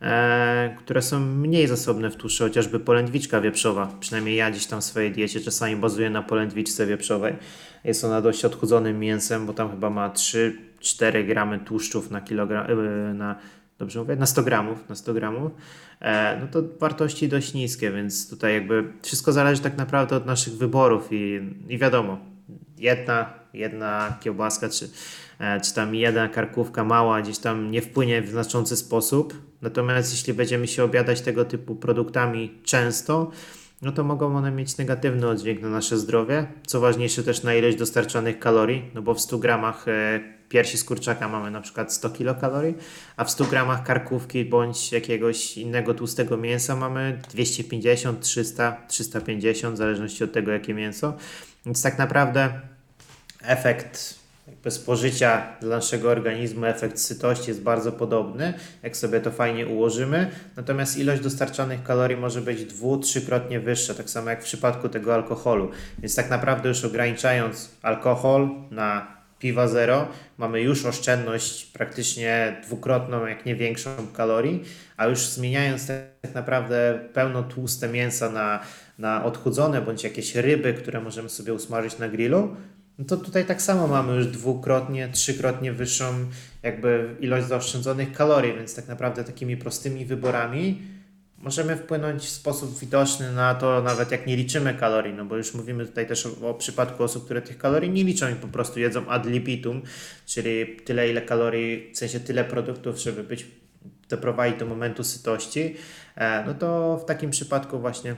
[0.01, 3.93] e, które są mniej zasobne w tłuszcze, chociażby polędwiczka wieprzowa.
[3.99, 7.35] Przynajmniej ja gdzieś tam w swojej diecie czasami bazuję na polędwiczce wieprzowej.
[7.83, 10.09] Jest ona dość odchudzonym mięsem, bo tam chyba ma
[10.81, 13.35] 3-4 gramy tłuszczów na kilogram, e, na,
[13.79, 15.51] dobrze mówię, na 100 gramów, na 100 gramów.
[16.01, 20.53] E, no to wartości dość niskie, więc tutaj jakby wszystko zależy tak naprawdę od naszych
[20.53, 22.17] wyborów i, i wiadomo,
[22.77, 24.89] jedna, jedna kiełbaska czy,
[25.39, 29.33] e, czy tam jedna karkówka mała gdzieś tam nie wpłynie w znaczący sposób.
[29.61, 33.31] Natomiast jeśli będziemy się obiadać tego typu produktami często,
[33.81, 36.47] no to mogą one mieć negatywny oddźwięk na nasze zdrowie.
[36.65, 40.83] Co ważniejsze też na ilość dostarczanych kalorii, no bo w 100 gramach e, piersi z
[40.83, 42.75] kurczaka mamy na przykład 100 kilokalorii,
[43.17, 49.77] a w 100 gramach karkówki bądź jakiegoś innego tłustego mięsa mamy 250, 300, 350, w
[49.77, 51.13] zależności od tego jakie mięso.
[51.65, 52.61] Więc tak naprawdę
[53.41, 59.67] efekt jakby spożycia dla naszego organizmu, efekt sytości jest bardzo podobny, jak sobie to fajnie
[59.67, 60.31] ułożymy.
[60.55, 65.13] Natomiast ilość dostarczanych kalorii może być dwu, trzykrotnie wyższa, tak samo jak w przypadku tego
[65.13, 65.71] alkoholu.
[65.99, 73.45] Więc tak naprawdę już ograniczając alkohol na piwa zero, mamy już oszczędność praktycznie dwukrotną, jak
[73.45, 74.63] nie większą kalorii,
[74.97, 78.59] a już zmieniając tak naprawdę pełno tłuste mięsa na,
[78.97, 82.55] na odchudzone bądź jakieś ryby, które możemy sobie usmażyć na grillu,
[82.99, 86.05] no to tutaj tak samo mamy już dwukrotnie, trzykrotnie wyższą
[86.63, 90.81] jakby ilość zaoszczędzonych kalorii, więc tak naprawdę takimi prostymi wyborami
[91.37, 95.53] możemy wpłynąć w sposób widoczny na to, nawet jak nie liczymy kalorii, no bo już
[95.53, 98.79] mówimy tutaj też o, o przypadku osób, które tych kalorii nie liczą i po prostu
[98.79, 99.81] jedzą ad libitum,
[100.25, 103.45] czyli tyle ile kalorii, w sensie tyle produktów, żeby być,
[104.09, 105.75] doprowadzić do momentu sytości,
[106.15, 108.15] e, no to w takim przypadku właśnie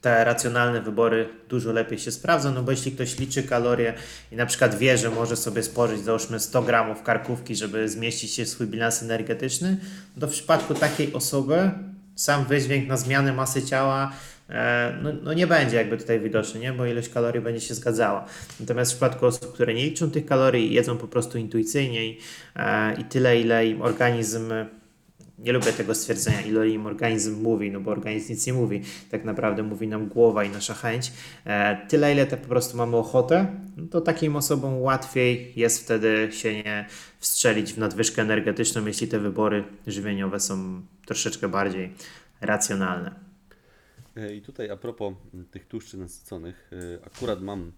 [0.00, 3.94] te racjonalne wybory dużo lepiej się sprawdzą, no bo jeśli ktoś liczy kalorie
[4.32, 8.44] i na przykład wie, że może sobie spożyć załóżmy 100 gramów karkówki, żeby zmieścić się
[8.44, 9.76] w swój bilans energetyczny,
[10.20, 11.70] to w przypadku takiej osoby
[12.14, 14.12] sam wydźwięk na zmianę masy ciała
[14.48, 16.72] e, no, no nie będzie jakby tutaj widoczny, nie?
[16.72, 18.24] bo ilość kalorii będzie się zgadzała.
[18.60, 22.18] Natomiast w przypadku osób, które nie liczą tych kalorii, jedzą po prostu intuicyjnie i,
[22.56, 24.52] e, i tyle, ile im organizm
[25.42, 28.82] nie lubię tego stwierdzenia, ile im organizm mówi, no bo organizm nic nie mówi.
[29.10, 31.12] Tak naprawdę mówi nam głowa i nasza chęć.
[31.44, 33.46] E, tyle, ile tak po prostu mamy ochotę,
[33.76, 36.86] no to takim osobom łatwiej jest wtedy się nie
[37.18, 40.82] wstrzelić w nadwyżkę energetyczną, jeśli te wybory żywieniowe są
[41.14, 41.92] troszeczkę bardziej
[42.40, 43.14] racjonalne.
[44.16, 45.14] E, I tutaj a propos
[45.50, 47.72] tych tłuszczy nasyconych, e, akurat mam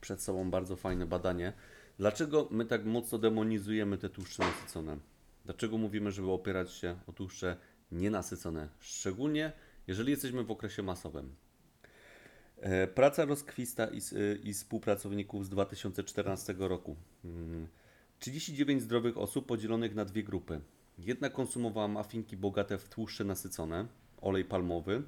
[0.00, 1.52] przed sobą bardzo fajne badanie.
[1.98, 4.96] Dlaczego my tak mocno demonizujemy te tłuszcze nasycone?
[5.44, 7.56] Dlaczego mówimy, żeby opierać się o tłuszcze
[7.92, 8.68] nienasycone?
[8.80, 9.52] Szczególnie
[9.86, 11.34] jeżeli jesteśmy w okresie masowym.
[12.56, 14.00] E, Praca rozkwista i,
[14.48, 16.96] i współpracowników z 2014 roku.
[17.24, 17.68] Mm,
[18.18, 20.60] 39 zdrowych osób podzielonych na dwie grupy.
[20.98, 23.86] Jedna konsumowała muffinki bogate w tłuszcze nasycone,
[24.20, 25.02] olej palmowy,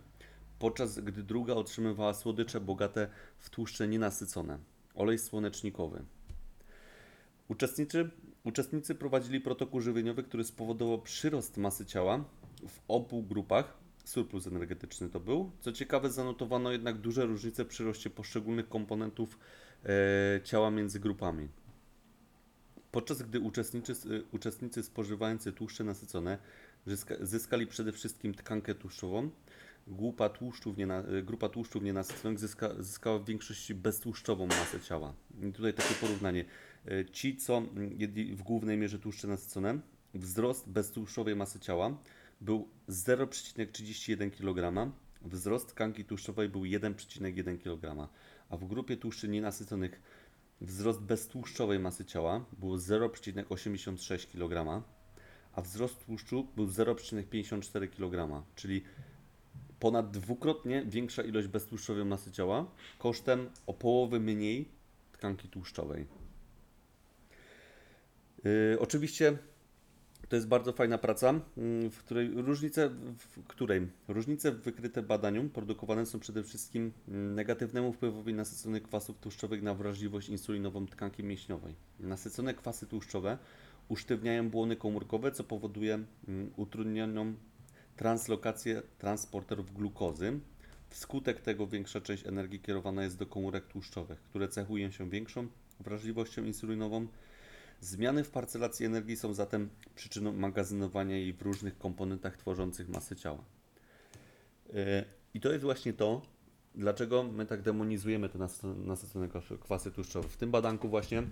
[0.58, 4.58] podczas gdy druga otrzymywała słodycze bogate w tłuszcze nienasycone,
[4.94, 6.02] olej słonecznikowy.
[7.48, 8.10] Uczestnicy,
[8.44, 12.24] uczestnicy prowadzili protokół żywieniowy, który spowodował przyrost masy ciała
[12.68, 13.78] w obu grupach.
[14.04, 15.50] Surplus energetyczny to był.
[15.60, 19.38] Co ciekawe, zanotowano jednak duże różnice w przyroście poszczególnych komponentów
[19.84, 21.48] e, ciała między grupami.
[22.92, 26.38] Podczas gdy uczestnicy, y, uczestnicy spożywający tłuszcze nasycone
[26.86, 29.30] zyska, zyskali przede wszystkim tkankę tłuszczową,
[29.86, 35.14] grupa tłuszczów, niena, y, grupa tłuszczów nienasyconych zyska, zyskała w większości beztłuszczową masę ciała.
[35.42, 36.44] I tutaj takie porównanie.
[36.88, 39.78] Y, Ci, co mm, jedli w głównej mierze tłuszcze nasycone,
[40.14, 41.96] wzrost beztłuszczowej masy ciała
[42.40, 48.08] był 0,31 kg, wzrost tkanki tłuszczowej był 1,1 kg,
[48.48, 50.02] a w grupie tłuszczy nienasyconych
[50.60, 54.82] wzrost beztłuszczowej masy ciała było 0,86 kg,
[55.52, 58.82] a wzrost tłuszczu był 0,54 kg, czyli
[59.80, 62.66] ponad dwukrotnie większa ilość beztłuszczowej masy ciała
[62.98, 64.68] kosztem o połowę mniej
[65.12, 66.06] tkanki tłuszczowej.
[68.44, 69.38] Yy, oczywiście
[70.28, 76.06] to jest bardzo fajna praca, mm, w której różnice, w której różnice wykryte badaniu produkowane
[76.06, 81.74] są przede wszystkim mm, negatiwnemu wpływowi nasyconych kwasów tłuszczowych na wrażliwość insulinową tkanki mięśniowej.
[82.00, 83.38] Nasycone kwasy tłuszczowe
[83.88, 85.94] usztywniają błony komórkowe, co powoduje
[86.28, 87.34] mm, utrudnioną
[87.96, 90.40] translokację transporterów glukozy.
[90.90, 95.48] Wskutek tego większa część energii kierowana jest do komórek tłuszczowych, które cechują się większą
[95.80, 97.06] wrażliwością insulinową.
[97.80, 103.44] Zmiany w parcelacji energii są zatem przyczyną magazynowania jej w różnych komponentach tworzących masę ciała.
[104.72, 104.74] Yy,
[105.34, 106.22] I to jest właśnie to,
[106.74, 110.28] dlaczego my tak demonizujemy te nas- nasycone kwasy- tłuszczowe?
[110.28, 111.22] W tym badanku właśnie,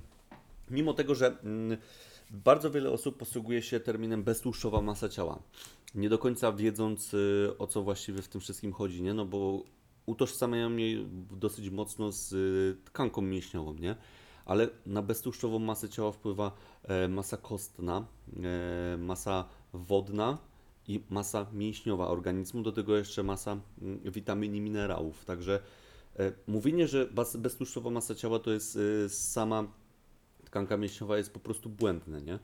[0.70, 1.78] mimo tego, że mm,
[2.30, 5.42] bardzo wiele osób posługuje się terminem beztłuszczowa masa ciała,
[5.94, 9.14] nie do końca wiedząc y, o co właściwie w tym wszystkim chodzi, nie?
[9.14, 9.64] No bo
[10.06, 10.96] utożsamiają mnie
[11.30, 13.96] dosyć mocno z y, tkanką mięśniową, nie?
[14.48, 18.06] Ale na beztłuszczową masę ciała wpływa e, masa kostna,
[18.42, 20.38] e, masa wodna
[20.88, 25.24] i masa mięśniowa organizmu, do tego jeszcze masa mm, witamin i minerałów.
[25.24, 25.60] Także
[26.18, 28.78] e, mówienie, że beztłuszczowa masa ciała to jest
[29.08, 29.66] sama
[30.44, 32.38] tkanka mięśniowa jest po prostu błędne, nie?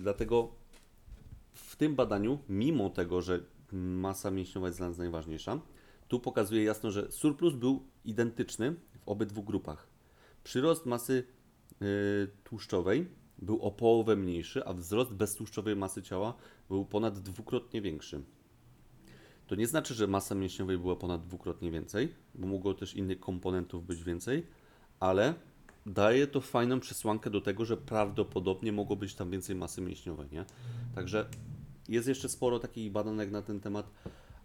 [0.00, 0.48] Dlatego
[1.54, 3.40] w tym badaniu, mimo tego, że
[3.72, 5.58] masa mięśniowa jest dla nas najważniejsza,
[6.08, 9.95] tu pokazuje jasno, że surplus był identyczny w obydwu grupach.
[10.46, 11.24] Przyrost masy
[11.82, 13.06] y, tłuszczowej
[13.38, 16.34] był o połowę mniejszy, a wzrost beztłuszczowej masy ciała
[16.68, 18.22] był ponad dwukrotnie większy.
[19.46, 23.86] To nie znaczy, że masa mięśniowej była ponad dwukrotnie więcej, bo mogło też innych komponentów
[23.86, 24.46] być więcej,
[25.00, 25.34] ale
[25.86, 30.44] daje to fajną przesłankę do tego, że prawdopodobnie mogło być tam więcej masy mięśniowej, nie?
[30.94, 31.28] Także
[31.88, 33.90] jest jeszcze sporo takich badanek na ten temat,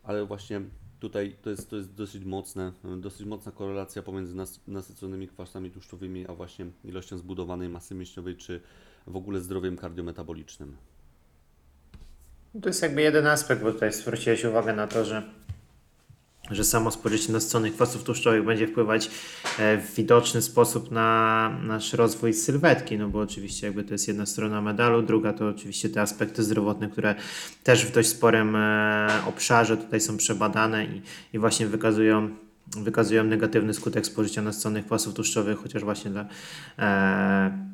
[0.04, 0.62] ale właśnie
[1.02, 6.28] tutaj to jest, to jest dosyć mocne, dosyć mocna korelacja pomiędzy nas, nasyconymi kwasami tłuszczowymi,
[6.28, 8.62] a właśnie ilością zbudowanej masy mięśniowej, czy
[9.08, 10.78] w ogóle zdrowiem kardiometabolicznym.
[12.62, 15.24] To jest jakby jeden aspekt, bo tutaj zwróciłeś uwagę na to, że,
[16.52, 19.10] że samo spożycie nasyconych kwasów tłuszczowych będzie wpływać
[19.60, 24.26] e, w widoczny sposób na nasz rozwój sylwetki, no bo oczywiście jakby to jest jedna
[24.26, 27.16] strona medalu, druga to oczywiście te aspekty zdrowotne, które
[27.64, 31.02] też w dość sporym e, obszarze tutaj są przebadane i,
[31.34, 32.30] i właśnie wykazują
[32.78, 36.26] wykazują negatywny skutek spożycia nasyconych kwasów tłuszczowych, chociaż właśnie dla
[36.80, 37.71] e,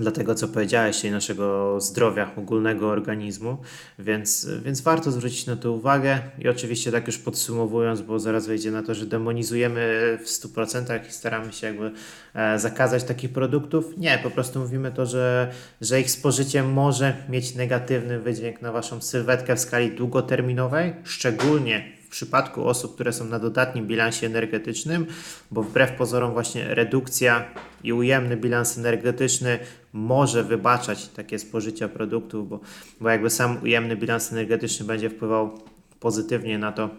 [0.00, 3.56] dla tego, co powiedziałeś, czyli naszego zdrowia ogólnego organizmu,
[3.98, 8.70] więc, więc warto zwrócić na to uwagę i oczywiście tak już podsumowując, bo zaraz wejdzie
[8.70, 9.78] na to, że demonizujemy
[10.24, 11.90] w 100% i staramy się jakby
[12.34, 13.98] e, zakazać takich produktów.
[13.98, 19.00] Nie, po prostu mówimy to, że, że ich spożycie może mieć negatywny wydźwięk na Waszą
[19.00, 25.06] sylwetkę w skali długoterminowej, szczególnie przypadku osób, które są na dodatnim bilansie energetycznym,
[25.50, 27.44] bo wbrew pozorom właśnie redukcja
[27.84, 29.58] i ujemny bilans energetyczny
[29.92, 32.60] może wybaczać takie spożycia produktów, bo,
[33.00, 35.58] bo jakby sam ujemny bilans energetyczny będzie wpływał
[36.00, 36.90] pozytywnie na to,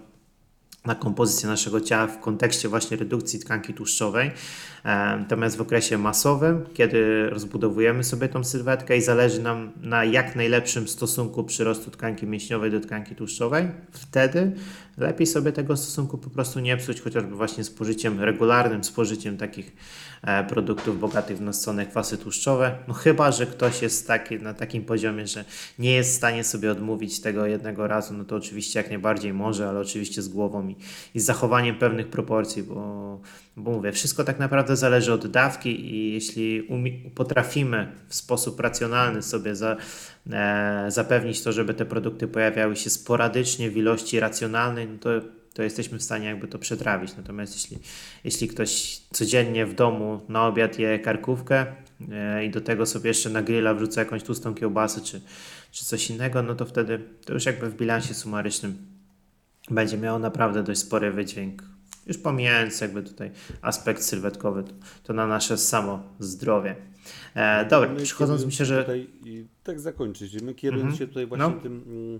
[0.87, 4.31] na kompozycję naszego ciała w kontekście właśnie redukcji tkanki tłuszczowej.
[4.83, 10.35] E, Natomiast w okresie masowym, kiedy rozbudowujemy sobie tą sylwetkę i zależy nam na jak
[10.35, 14.51] najlepszym stosunku przyrostu tkanki mięśniowej do tkanki tłuszczowej, wtedy
[14.97, 19.75] lepiej sobie tego stosunku po prostu nie psuć, chociażby właśnie spożyciem, regularnym spożyciem takich
[20.23, 22.75] e, produktów bogatych w nasycone kwasy tłuszczowe.
[22.87, 25.45] No chyba, że ktoś jest taki, na takim poziomie, że
[25.79, 29.69] nie jest w stanie sobie odmówić tego jednego razu, no to oczywiście jak najbardziej może,
[29.69, 30.75] ale oczywiście z głową i,
[31.15, 33.19] i z zachowaniem pewnych proporcji, bo,
[33.57, 36.69] bo mówię, wszystko tak naprawdę zależy od dawki i jeśli
[37.15, 39.77] potrafimy w sposób racjonalny sobie za,
[40.31, 45.09] e, zapewnić to, żeby te produkty pojawiały się sporadycznie w ilości racjonalnej, no to,
[45.53, 47.17] to jesteśmy w stanie jakby to przetrawić.
[47.17, 47.77] Natomiast jeśli,
[48.23, 51.65] jeśli ktoś codziennie w domu na obiad je karkówkę
[52.11, 55.21] e, i do tego sobie jeszcze na grilla wrzuca jakąś tłustą kiełbasę czy,
[55.71, 58.96] czy coś innego, no to wtedy to już jakby w bilansie sumarycznym
[59.69, 61.63] będzie miało naprawdę dość spory wydźwięk.
[62.07, 66.75] Już pomijając jakby tutaj aspekt sylwetkowy, to, to na nasze samo zdrowie.
[67.35, 69.07] E, dobra, My przechodząc myślę, że Tutaj,
[69.63, 70.41] tak zakończyć.
[70.41, 70.97] My kierując Mhm.
[70.99, 71.61] się tutaj właśnie No.
[71.61, 72.19] tym mm,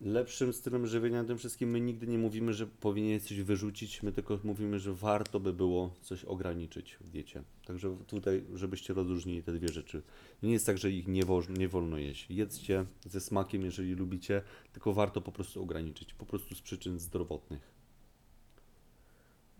[0.00, 4.38] lepszym stylem żywienia, tym wszystkim, my nigdy nie mówimy, że powinien coś wyrzucić, my tylko
[4.44, 7.42] mówimy, że warto by było coś ograniczyć w diecie.
[7.66, 10.02] Także tutaj, żebyście rozróżnili te dwie rzeczy.
[10.42, 12.30] Nie jest tak, że ich nie, wo- nie wolno jeść.
[12.30, 14.42] Jedzcie ze smakiem, jeżeli lubicie,
[14.72, 17.76] tylko warto po prostu ograniczyć, po prostu z przyczyn zdrowotnych.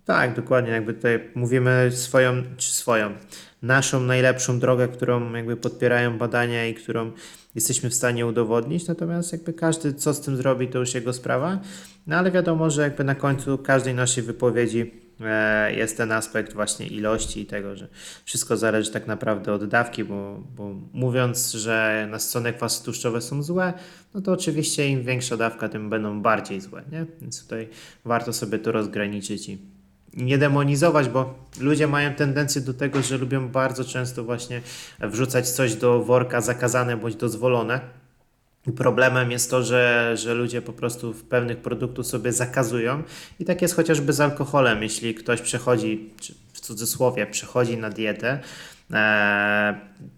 [0.05, 0.71] Tak, dokładnie.
[0.71, 3.15] Jakby tutaj mówimy swoją, czy swoją,
[3.63, 7.13] naszą najlepszą drogę, którą jakby podpierają badania i którą
[7.57, 8.87] jesteśmy w stanie udowodnić.
[8.89, 11.61] Natomiast jakby każdy co z tym zrobi, to już jego sprawa.
[12.07, 16.87] No ale wiadomo, że jakby na końcu każdej naszej wypowiedzi e, jest ten aspekt właśnie
[16.87, 17.89] ilości i tego, że
[18.25, 23.73] wszystko zależy tak naprawdę od dawki, bo, bo mówiąc, że nasycone kwasy tłuszczowe są złe,
[24.15, 27.07] no to oczywiście im większa dawka, tym będą bardziej złe, nie?
[27.21, 27.69] Więc tutaj
[28.05, 29.76] warto sobie to rozgraniczyć i
[30.17, 34.61] nie demonizować, bo ludzie mają tendencję do tego, że lubią bardzo często właśnie
[35.01, 37.81] wrzucać coś do worka zakazane bądź dozwolone.
[38.77, 43.03] Problemem jest to, że, że ludzie po prostu w pewnych produktów sobie zakazują
[43.41, 44.83] i tak jest chociażby z alkoholem.
[44.83, 46.11] Jeśli ktoś przechodzi,
[46.53, 48.41] w cudzysłowie, przechodzi na dietę,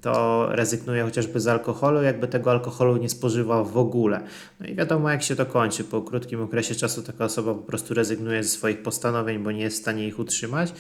[0.01, 4.21] to rezygnuje chociażby z alkoholu, jakby tego alkoholu nie spożywał w ogóle.
[4.61, 5.85] No i wiadomo, jak się to kończy.
[5.85, 9.77] Po krótkim okresie czasu taka osoba po prostu rezygnuje ze swoich postanowień, bo nie jest
[9.77, 10.73] w stanie ich utrzymać.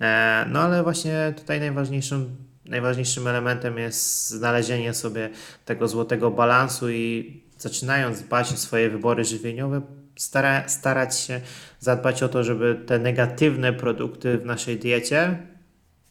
[0.00, 2.24] E, no ale właśnie tutaj najważniejszą
[2.64, 5.30] najważniejszym elementem jest znalezienie sobie
[5.64, 9.80] tego złotego balansu i zaczynając dbać o swoje wybory żywieniowe,
[10.16, 11.40] stara, starać się
[11.78, 15.38] zadbać o to, żeby te negatywne produkty w naszej diecie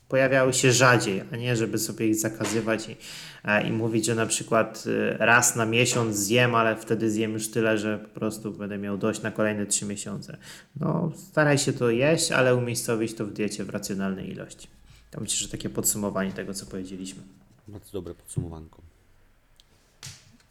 [0.10, 2.98] pojawiały się rzadziej, a nie żeby sobie ich zakazywać i,
[3.44, 7.52] e, i mówić, że na przykład e, raz na miesiąc zjem, ale wtedy zjem już
[7.52, 10.38] tyle, że po prostu będę miał dość na kolejne trzy miesiące.
[10.76, 14.68] No, staraj się to jeść, ale umiejscowić to w diecie w racjonalnej ilości.
[15.12, 17.24] To myślę, że takie podsumowanie tego, co powiedzieliśmy.
[17.68, 18.82] Bardzo dobre podsumowanko.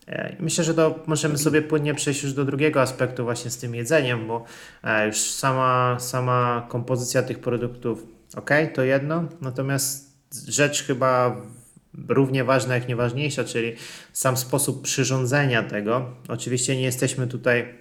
[0.07, 3.75] E, Myślę, że to możemy sobie płynnie przejść już do drugiego aspektu właśnie z tym
[3.75, 4.45] jedzeniem, bo
[5.07, 10.17] już sama, sama kompozycja tych produktów, ok, to jedno, natomiast
[10.49, 11.37] rzecz chyba
[12.09, 13.73] równie ważna jak nieważniejsza, czyli
[14.13, 16.15] sam sposób przyrządzenia tego.
[16.29, 17.75] Oczywiście nie jesteśmy tutaj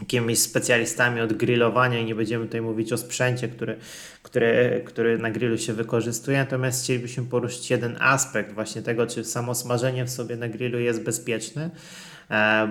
[0.00, 3.78] jakimiś specjalistami od grillowania i nie będziemy tutaj mówić o sprzęcie, który,
[4.22, 9.54] który, który na grillu się wykorzystuje, natomiast chcielibyśmy poruszyć jeden aspekt właśnie tego, czy samo
[9.54, 11.70] smażenie w sobie na grillu jest bezpieczne,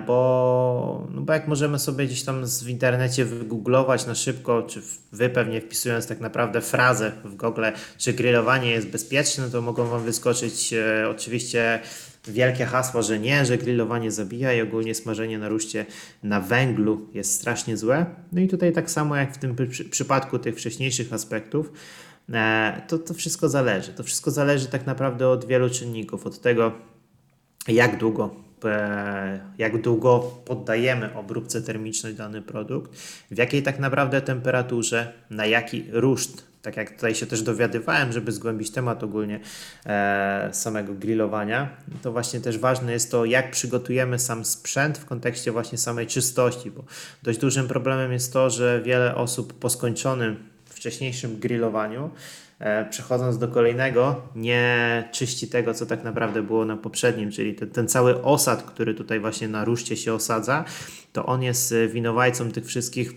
[0.06, 4.82] bo, no bo jak możemy sobie gdzieś tam w internecie wygooglować na szybko, czy
[5.12, 7.64] wy pewnie wpisując tak naprawdę frazę w Google,
[7.98, 11.80] czy grillowanie jest bezpieczne, to mogą wam wyskoczyć e, oczywiście
[12.28, 15.86] wielkie hasło, że nie, że grillowanie zabija i ogólnie smażenie na ruszcie
[16.22, 18.06] na węglu jest strasznie złe.
[18.32, 21.72] No i tutaj tak samo jak w tym przy, przypadku tych wcześniejszych aspektów,
[22.32, 23.92] e, to, to wszystko zależy.
[23.92, 26.72] To wszystko zależy tak naprawdę od wielu czynników, od tego
[27.68, 28.47] jak długo, e,
[29.58, 32.96] jak długo poddajemy obróbce termicznej dany produkt,
[33.30, 36.48] w jakiej tak naprawdę temperaturze, na jaki ruszt.
[36.62, 39.40] Tak jak tutaj się też dowiadywałem, żeby zgłębić temat ogólnie
[39.86, 41.68] e, samego grillowania,
[42.02, 46.70] to właśnie też ważne jest to, jak przygotujemy sam sprzęt w kontekście właśnie samej czystości,
[46.70, 46.84] bo
[47.22, 52.47] dość dużym problemem jest to, że wiele osób po skończonym wcześniejszym grillowaniu e,
[52.90, 57.88] przechodząc do kolejnego, nie czyści tego, co tak naprawdę było na poprzednim, czyli ten, ten
[57.88, 60.64] cały osad, który tutaj właśnie na ruszcie się osadza,
[61.12, 63.12] to on jest e, winowajcą tych wszystkich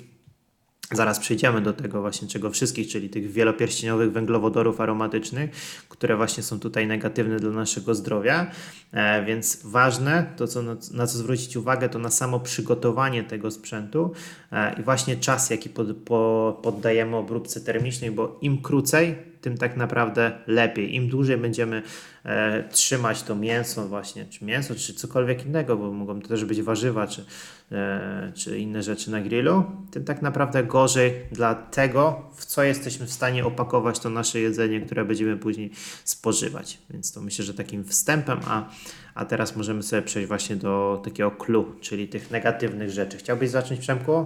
[0.93, 5.51] Zaraz przejdziemy do tego właśnie czego wszystkich, czyli tych wielopierścieniowych węglowodorów aromatycznych,
[5.89, 8.51] które właśnie są tutaj negatywne dla naszego zdrowia.
[8.91, 13.51] E, więc ważne, to co, na, na co zwrócić uwagę, to na samo przygotowanie tego
[13.51, 14.11] sprzętu
[14.51, 19.77] e, i właśnie czas, jaki pod, po, poddajemy obróbce termicznej, bo im krócej, tym tak
[19.77, 20.95] naprawdę lepiej.
[20.95, 21.83] Im dłużej będziemy
[22.25, 26.61] e, trzymać to mięso właśnie, czy mięso, czy cokolwiek innego, bo mogą to też być
[26.61, 27.25] warzywa, czy,
[27.71, 33.05] e, czy inne rzeczy na grillu, tym tak naprawdę gorzej dla tego, w co jesteśmy
[33.05, 35.71] w stanie opakować to nasze jedzenie, które będziemy później
[36.03, 36.77] spożywać.
[36.89, 38.69] Więc to myślę, że takim wstępem, a,
[39.15, 43.17] a teraz możemy sobie przejść właśnie do takiego clue, czyli tych negatywnych rzeczy.
[43.17, 44.25] Chciałbyś zacząć, Przemku,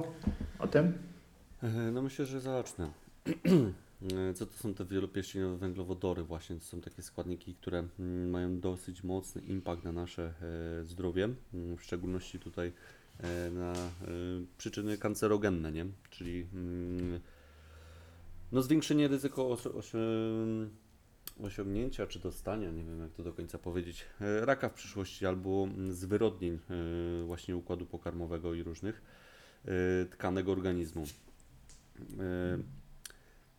[0.60, 0.94] o tym?
[1.64, 2.90] E, No myślę, że zacznę.
[4.14, 6.56] E, Co to są te wielopierścieniowe węglowodory właśnie?
[6.56, 10.34] To są takie składniki, które mm, mają dosyć mocny impact na nasze
[10.82, 12.74] e, zdrowie, mm, w szczególności tutaj
[13.20, 13.74] e, na
[14.58, 15.86] przyczyny kancerogenne, nie?
[16.10, 17.20] Czyli mm,
[18.52, 20.68] no zwiększenie osi-
[21.40, 26.60] osiągnięcia czy dostania, nie wiem jak to do końca powiedzieć, raka w przyszłości albo zwyrodnień
[27.26, 29.02] właśnie układu pokarmowego i różnych
[30.12, 31.04] tkanek organizmu.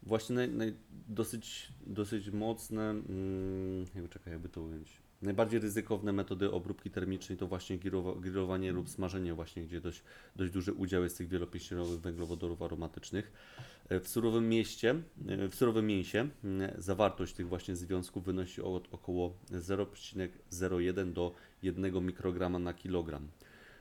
[0.06, 0.74] E, Właśnie naj, naj,
[1.08, 4.92] dosyć, dosyć mocne, mm, jakby, czekaj, jakby to ująć.
[5.22, 7.78] Najbardziej ryzykowne metody obróbki termicznej to właśnie
[8.20, 10.02] grillowanie lub smażenie właśnie, gdzie dość,
[10.36, 13.32] dość duży udział jest tych wielopieścienowych węglowodorów aromatycznych.
[13.88, 14.90] E, W surowym mieście,
[15.28, 22.06] e, w surowym mięsie mm, zawartość tych właśnie związków wynosi od około 0,01 do 1
[22.06, 23.28] mikrograma na kilogram.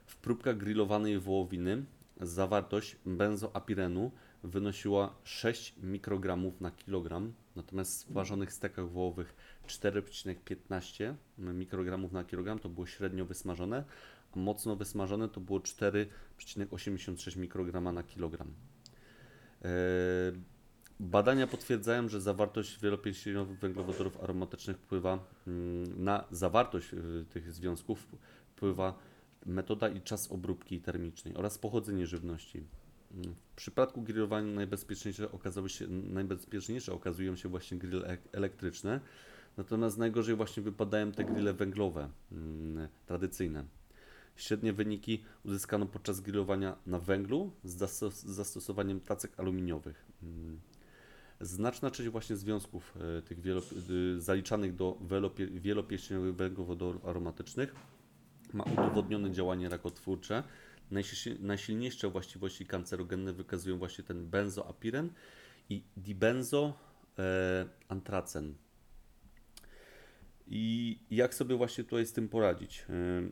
[0.06, 1.86] W próbkach grillowanej wołowiny
[2.22, 4.12] zawartość benzoapirenu
[4.46, 9.36] wynosiła 6 mikrogramów na kilogram, natomiast w smażonych stekach wołowych
[9.68, 13.84] 4,15 mikrogramów na kilogram to było średnio wysmażone,
[14.36, 18.54] a mocno wysmażone to było 4,86 mikrograma na kilogram.
[19.66, 19.70] E,
[21.00, 28.08] Badania potwierdzają, że zawartość wielopierścieniowych węglowodorów aromatycznych wpływa mm, na zawartość y, tych związków
[28.48, 29.00] wpływa
[29.46, 32.64] metoda i czas obróbki termicznej oraz pochodzenie żywności.
[33.24, 39.00] W przypadku grillowania najbezpieczniejsze okazały się, najbezpieczniejsze okazują się właśnie grille ek- elektryczne,
[39.58, 43.66] natomiast najgorzej właśnie wypadają te grille węglowe, mm, tradycyjne.
[44.36, 50.06] Średnie wyniki uzyskano podczas grillowania na węglu z zastos- z zastosowaniem tacek aluminiowych.
[50.24, 50.60] Mm.
[51.42, 53.38] znaczna część właśnie związków e, tych
[53.90, 57.76] y, zaliczanych do wielopie, wielopieścieniowych węglowodorów aromatycznych
[58.54, 60.44] ma udowodnione działanie rakotwórcze.
[61.40, 65.10] Najsilniejsze, właściwości kancerogenne wykazują właśnie ten benzoapiren
[65.70, 68.56] i dibenzoantracen.
[70.48, 72.86] I jak sobie właśnie tutaj z tym poradzić?
[72.90, 73.32] Ym,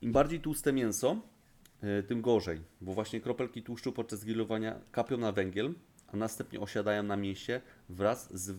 [0.00, 1.20] Im bardziej tłuste mięso,
[2.00, 5.74] y, tym gorzej, bo właśnie kropelki tłuszczu podczas grillowania kapią na węgiel,
[6.12, 8.50] a następnie osiadają na mięsie wraz z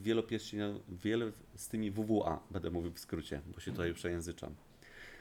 [0.88, 4.55] wiele z tymi WWA, będę mówił w skrócie, bo się tutaj przejęzyczam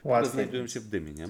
[0.02, 0.32] które Łatwiej.
[0.32, 1.28] znajdują się w dymie, nie?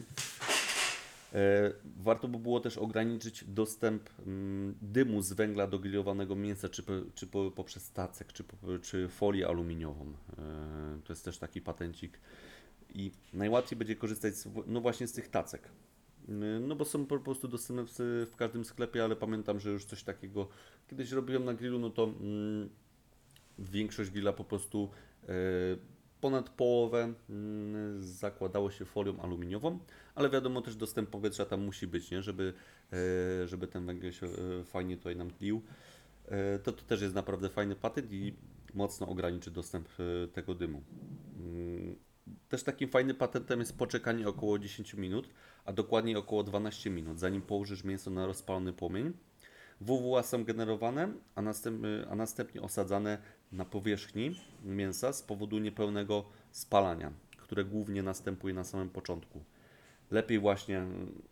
[1.32, 6.82] E, Warto by było też ograniczyć dostęp mm, dymu z węgla do grillowanego mięsa, czy,
[7.14, 8.44] czy po, poprzez tacek, czy,
[8.82, 10.12] czy folię aluminiową.
[10.38, 12.20] E, To jest też taki patencik.
[12.94, 15.68] I najłatwiej będzie korzystać z, no właśnie z tych tacek.
[16.28, 19.84] Y, No bo są po prostu dostępne w, w każdym sklepie, ale pamiętam, że już
[19.84, 20.48] coś takiego
[20.88, 22.68] kiedyś robiłem na grillu, no to mm,
[23.58, 24.90] większość grilla po prostu
[25.22, 25.28] e,
[26.22, 29.78] ponad połowę mm, zakładało się folią aluminiową,
[30.14, 32.22] ale wiadomo też dostęp powietrza tam musi być, nie?
[32.22, 32.54] Żeby,
[32.92, 35.62] e, żeby ten węgiel się e, fajnie tutaj nam tlił.
[36.28, 38.34] E, To, to też jest naprawdę fajny patent i
[38.74, 39.88] mocno ograniczy dostęp
[40.32, 40.82] tego dymu.
[41.38, 41.96] Mm,
[42.48, 45.28] Też takim fajnym patentem jest poczekanie około 10 minut,
[45.64, 49.12] a dokładniej około 12 minut, zanim położysz mięso na rozpalony płomień.
[49.82, 53.18] WWA są generowane, a, następ, a następnie osadzane
[53.52, 59.44] na powierzchni mięsa z powodu niepełnego spalania, które głównie następuje na samym początku.
[60.10, 61.22] Lepiej właśnie, mm,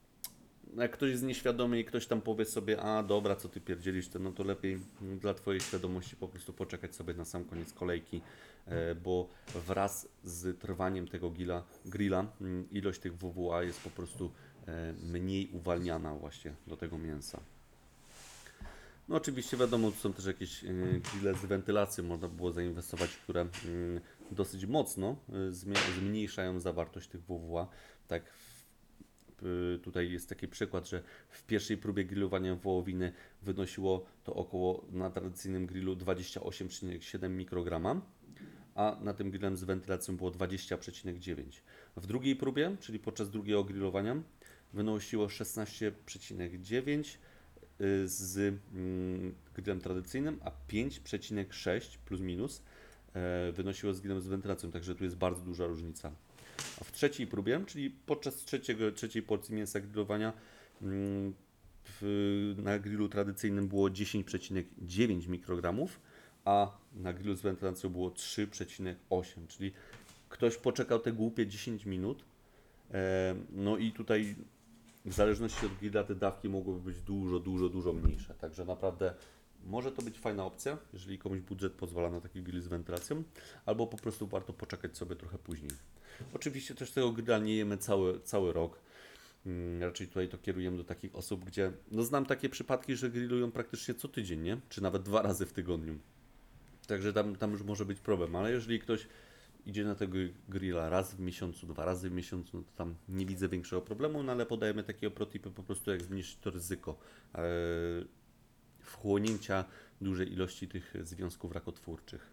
[0.76, 4.18] jak ktoś jest nieświadomy i ktoś tam powie sobie, a dobra, co ty pierdzielisz, to
[4.18, 4.80] no to lepiej
[5.20, 8.20] dla twojej świadomości po prostu poczekać sobie na sam koniec kolejki,
[8.66, 9.28] e, bo
[9.66, 14.30] wraz z trwaniem tego grilla, grilla mm, ilość tych WWA jest po prostu
[14.66, 17.40] e, mniej uwalniana właśnie do tego mięsa.
[19.10, 20.68] No oczywiście wiadomo, są też jakieś e,
[21.12, 24.00] grille z wentylacją, można było zainwestować, które mm,
[24.30, 25.52] dosyć mocno e,
[25.98, 27.68] zmniejszają zawartość tych WWA.
[28.08, 28.22] Tak
[29.82, 35.66] tutaj jest taki przykład, że w pierwszej próbie grillowania wołowiny wynosiło to około na tradycyjnym
[35.66, 38.00] grillu 28,7 mikrograma,
[38.74, 41.42] a na tym grillem z wentylacją było 20,9.
[41.96, 44.22] W drugiej próbie, czyli podczas drugiego grillowania,
[44.72, 47.29] wynosiło 16,9 y,
[48.04, 52.62] z mm, grillem tradycyjnym, a 5,6 plus minus
[53.14, 56.12] e, wynosiło z grillem z wentylacją, także tu jest bardzo duża różnica.
[56.80, 60.32] A w trzeciej próbie, czyli podczas trzeciego, trzeciej porcji mięsa grillowania
[60.82, 61.34] mm,
[61.84, 66.00] w, na grillu tradycyjnym było 10,9 mikrogramów,
[66.44, 69.72] a na grillu z wentylacją było 3,8, czyli
[70.28, 72.24] ktoś poczekał te głupie 10 minut.
[72.90, 74.36] E, no i tutaj
[75.04, 78.34] w zależności od grilla te dawki mogłyby być dużo, dużo, dużo mniejsze.
[78.34, 79.14] Także naprawdę
[79.64, 83.22] może to być fajna opcja, jeżeli komuś budżet pozwala na taki grill z wentylacją,
[83.66, 85.70] albo po prostu warto poczekać sobie trochę później.
[86.34, 88.80] Oczywiście też tego grilla nie jemy cały, cały rok.
[89.46, 93.50] Mm, Raczej tutaj to kierujemy do takich osób, gdzie no znam takie przypadki, że grillują
[93.50, 94.60] praktycznie co tydzień, nie?
[94.68, 95.98] Czy nawet dwa razy w tygodniu.
[96.86, 99.06] Także tam, tam już może być problem, ale jeżeli ktoś
[99.66, 103.26] idzie na tego grilla raz w miesiącu, dwa razy w miesiącu, no to tam nie
[103.26, 106.98] widzę większego problemu, no ale podajemy takie protipy po prostu jak zmniejszyć to ryzyko
[107.34, 107.42] e,
[108.78, 109.64] wchłonięcia
[110.00, 112.30] dużej ilości tych związków rakotwórczych.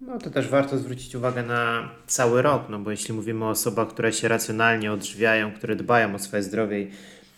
[0.00, 3.88] No to też warto zwrócić uwagę na cały rok, no bo jeśli mówimy o osobach,
[3.88, 6.90] które się racjonalnie odżywiają, które dbają o swoje zdrowie i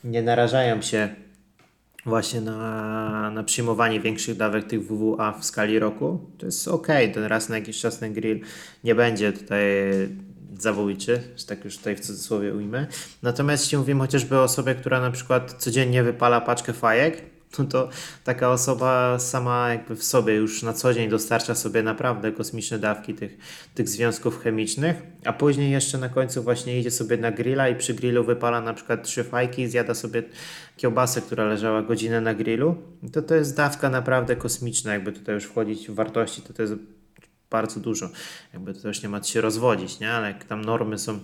[0.05, 1.15] nie narażają się
[2.09, 7.25] właśnie na, na przyjmowanie większych dawek tych WWA w skali roku, to jest ok, ten
[7.25, 8.41] raz na jakiś czas ten grill
[8.85, 9.63] nie będzie tutaj
[10.59, 12.87] zabójczy, że tak już tutaj w cudzysłowie ujmę.
[13.23, 17.89] Natomiast jeśli mówimy chociażby o osobie, która na przykład codziennie wypala paczkę fajek, no to
[18.25, 23.15] taka osoba sama jakby w sobie już na co dzień dostarcza sobie naprawdę kosmiczne dawki
[23.15, 23.39] tych,
[23.75, 27.95] tych związków chemicznych, a później jeszcze na końcu właśnie idzie sobie na grilla i przy
[27.95, 30.23] grillu wypala na przykład trzy fajki i zjada sobie
[30.77, 32.77] kiełbasę, która leżała godzinę na grillu,
[33.13, 36.75] to to jest dawka naprawdę kosmiczna, jakby tutaj już wchodzić w wartości, to to jest
[37.51, 38.09] bardzo dużo.
[38.53, 40.13] Jakby to już nie ma się rozwodzić, nie?
[40.13, 41.19] Ale jak tam normy są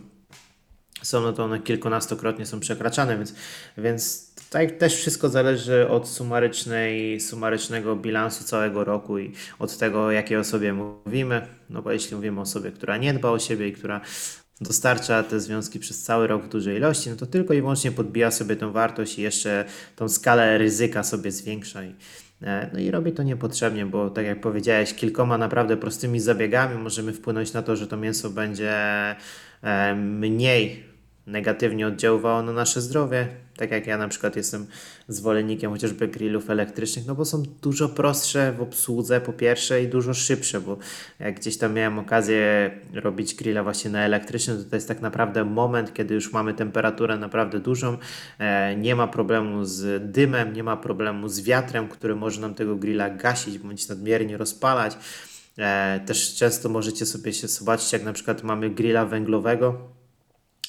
[1.07, 3.35] są, no to one kilkunastokrotnie są przekraczane, więc,
[3.79, 10.37] więc tutaj też wszystko zależy od sumarycznej, sumarycznego bilansu całego roku i od tego, jakiej
[10.37, 11.47] osobie mówimy.
[11.71, 14.01] No bo jeśli mówimy o osobie, która nie dba o siebie i która
[14.61, 18.31] dostarcza te związki przez cały rok w dużej ilości, no to tylko i wyłącznie podbija
[18.31, 19.65] sobie tą wartość i jeszcze
[19.97, 21.85] tą skalę ryzyka sobie zwiększa.
[21.85, 21.95] I,
[22.43, 27.13] e, no i robi to niepotrzebnie, bo tak jak powiedziałeś, kilkoma naprawdę prostymi zabiegami możemy
[27.13, 28.75] wpłynąć na to, że to mięso będzie
[29.63, 30.94] e, mniej
[31.27, 33.29] negatywnie oddziaływało na nasze zdrowie.
[33.57, 34.67] Tak jak ja na przykład jestem
[35.09, 40.15] zwolennikiem chociażby grillów elektrycznych, no bo są dużo prostsze w obsłudze po pierwsze i dużo
[40.15, 40.77] szybsze, bo
[41.21, 45.45] jak gdzieś tam miałem okazję robić grilla właśnie na elektrycznym, to to jest tak naprawdę
[45.45, 47.99] moment, kiedy już mamy temperaturę naprawdę dużą,
[48.39, 52.77] e, nie ma problemu z dymem, nie ma problemu z wiatrem, który może nam tego
[52.77, 54.97] grilla gasić bądź nadmiernie rozpalać.
[55.59, 59.94] E, też często możecie sobie się zobaczyć, jak na przykład mamy grilla węglowego,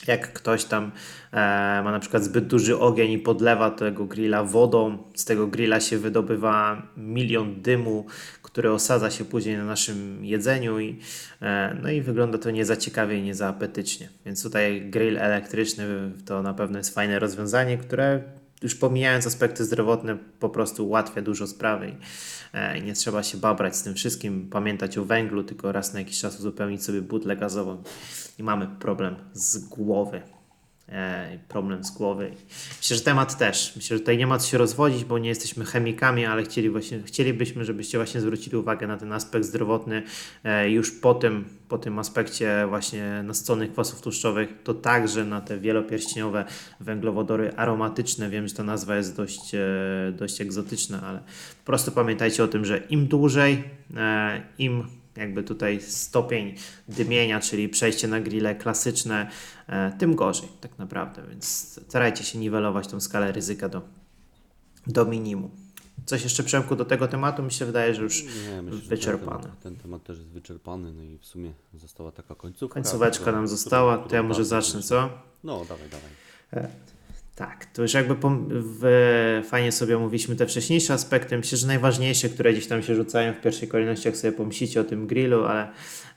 [0.07, 0.91] jak ktoś tam
[1.31, 1.37] e,
[1.83, 5.97] ma na przykład zbyt duży ogień i podlewa tego grilla wodą, z tego grilla się
[5.97, 8.05] wydobywa milion dymu,
[8.41, 10.99] który osadza się później na naszym jedzeniu i,
[11.41, 14.09] e, no i wygląda to nie za ciekawie i nie za apetycznie.
[14.25, 15.85] Więc tutaj grill elektryczny
[16.25, 18.23] to na pewno jest fajne rozwiązanie, które
[18.65, 21.95] już pomijając aspekty zdrowotne, po prostu ułatwia dużo sprawy
[22.53, 25.99] e, i nie trzeba się babrać z tym wszystkim, pamiętać o węglu, tylko raz na
[25.99, 27.83] jakiś czas uzupełnić sobie butlę gazową
[28.39, 30.21] i mamy problem z głowy.
[30.89, 32.31] E, problem z głowy.
[32.77, 33.73] Myślę, że temat też.
[33.75, 37.03] Myślę, że tutaj nie ma co się rozwodzić, bo nie jesteśmy chemikami, ale chcieli właśnie,
[37.05, 40.03] chcielibyśmy, żebyście właśnie zwrócili uwagę na ten aspekt zdrowotny
[40.43, 45.59] e, już po tym, po tym aspekcie właśnie nasyconych kwasów tłuszczowych, to także na te
[45.59, 46.45] wielopierścieniowe
[46.79, 48.29] węglowodory aromatyczne.
[48.29, 49.59] Wiem, że ta nazwa jest dość, e,
[50.17, 51.19] dość egzotyczna, ale
[51.59, 53.63] po prostu pamiętajcie o tym, że im dłużej,
[54.57, 54.83] im
[55.17, 56.55] jakby tutaj stopień
[56.87, 59.29] dymienia, czyli przejście na grille klasyczne,
[59.67, 61.45] e, tym gorzej tak naprawdę, więc
[61.87, 63.81] starajcie się niwelować tą skalę ryzyka do,
[64.87, 65.51] do minimum.
[66.05, 67.43] Coś jeszcze Przemku do tego tematu?
[67.43, 69.43] Mi się wydaje, że już Nie, myślę, wyczerpane.
[69.43, 72.73] Ten, ten temat też jest wyczerpany, no i w sumie została taka końcówka.
[72.73, 75.09] Końcóweczka nam została, to ja może zacznę, co?
[75.43, 76.69] No, dawaj, dawaj.
[77.35, 78.15] Tak, to już jakby
[78.49, 81.37] w, fajnie sobie omówiliśmy te wcześniejsze aspekty.
[81.37, 84.83] Myślę, że najważniejsze, które gdzieś tam się rzucają w pierwszej kolejności, jak sobie pomyślicie o
[84.83, 85.63] tym grillu, ale,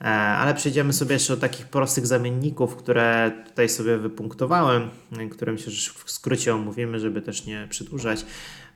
[0.00, 4.90] e, ale przejdziemy sobie jeszcze do takich prostych zamienników, które tutaj sobie wypunktowałem,
[5.30, 8.24] które myślę, że w skrócie omówimy, żeby też nie przedłużać.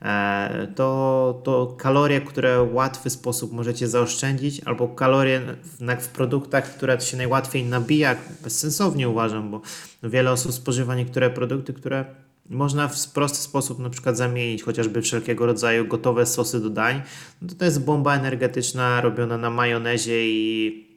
[0.03, 6.77] E, to, to kalorie, które w łatwy sposób możecie zaoszczędzić, albo kalorie w, w produktach,
[6.77, 9.61] które się najłatwiej nabija, bezsensownie uważam, bo
[10.03, 12.05] wiele osób spożywa niektóre produkty, które
[12.53, 17.03] można w prosty sposób na przykład zamienić chociażby wszelkiego rodzaju gotowe sosy do dań.
[17.43, 20.92] No to, jest bomba energetyczna robiona na majonezie i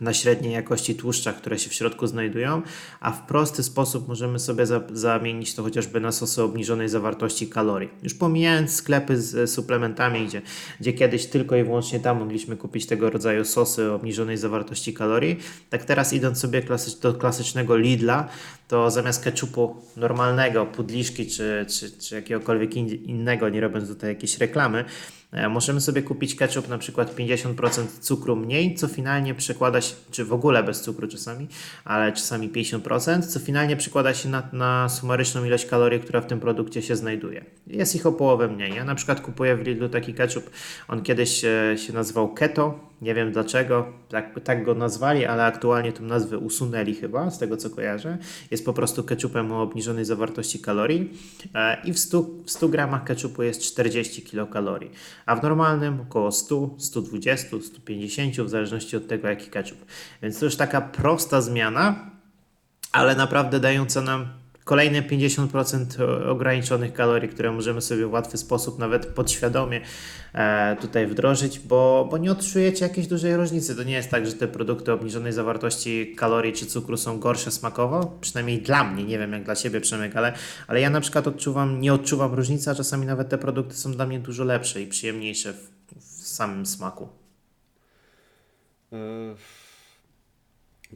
[0.00, 2.62] na średniej jakości tłuszczach, które się w środku znajdują,
[3.00, 7.88] a w prosty sposób możemy sobie za, zamienić to chociażby na sosy obniżonej zawartości kalorii.
[8.02, 10.42] Już pomijając sklepy z suplementami, gdzie,
[10.80, 15.38] gdzie kiedyś tylko i wyłącznie tam mogliśmy kupić tego rodzaju sosy obniżonej zawartości kalorii,
[15.70, 18.28] tak teraz idąc sobie klasy, do klasycznego Lidla,
[18.68, 24.38] to zamiast ketchupu normalnego, pudliszki czy, czy, czy jakiegokolwiek in, innego, nie robiąc tutaj jakiejś
[24.38, 24.84] reklamy,
[25.50, 30.32] możemy sobie kupić ketchup na przykład 50% cukru mniej, co finalnie przekłada się, czy w
[30.32, 31.48] ogóle bez cukru czasami,
[31.84, 36.40] ale czasami 50%, co finalnie przekłada się na, na sumaryczną ilość kalorii, która w tym
[36.40, 37.44] produkcie się znajduje.
[37.66, 38.74] Jest ich o połowę mniej.
[38.74, 40.50] Ja na przykład kupuję w Lidlu taki ketchup,
[40.88, 45.92] on kiedyś e, się nazywał Keto, nie wiem dlaczego, tak, tak go nazwali, ale aktualnie
[45.92, 48.18] tą nazwę usunęli chyba, z tego co kojarzę.
[48.50, 51.18] Jest po prostu ketchupem o obniżonej zawartości kalorii
[51.54, 54.90] e, i w 100, w 100 gramach ketchupu jest 40 kilokalorii,
[55.26, 59.78] a w normalnym około 100, 120, 150 w zależności od tego jaki ketchup.
[60.22, 62.10] Więc to już taka prosta zmiana,
[62.92, 64.28] ale naprawdę dająca nam
[64.68, 69.80] kolejne 50% ograniczonych kalorii, które możemy sobie w łatwy sposób, nawet podświadomie
[70.34, 73.76] e, tutaj wdrożyć, bo, bo nie odczujecie jakiejś dużej różnicy.
[73.76, 78.18] To nie jest tak, że te produkty obniżonej zawartości kalorii czy cukru są gorsze smakowo,
[78.20, 80.32] przynajmniej dla mnie, nie wiem jak dla Ciebie Przemek, ale,
[80.66, 84.06] ale ja na przykład odczuwam, nie odczuwam różnicy, a czasami nawet te produkty są dla
[84.06, 87.08] mnie dużo lepsze i przyjemniejsze w, w samym smaku.
[88.92, 88.96] E,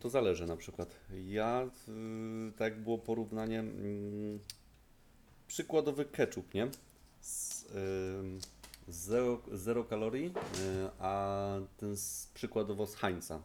[0.00, 0.96] To zależy na przykład.
[1.26, 1.68] Ja,
[2.48, 4.38] y, tak było porównanie, mm,
[5.46, 6.68] przykładowy ketchup, nie?
[7.20, 7.66] Z,
[8.20, 8.40] ym,
[8.88, 10.30] zero, zero kalorii, y,
[10.98, 13.42] a ten z, przykładowo z Heinza.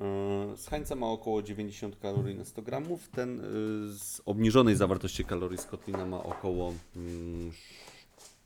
[0.00, 3.44] Y, Z Heinza ma około 90 kalorii na 100 gramów, ten y,
[3.98, 7.52] z obniżonej zawartości kalorii z Kotlina ma około mm,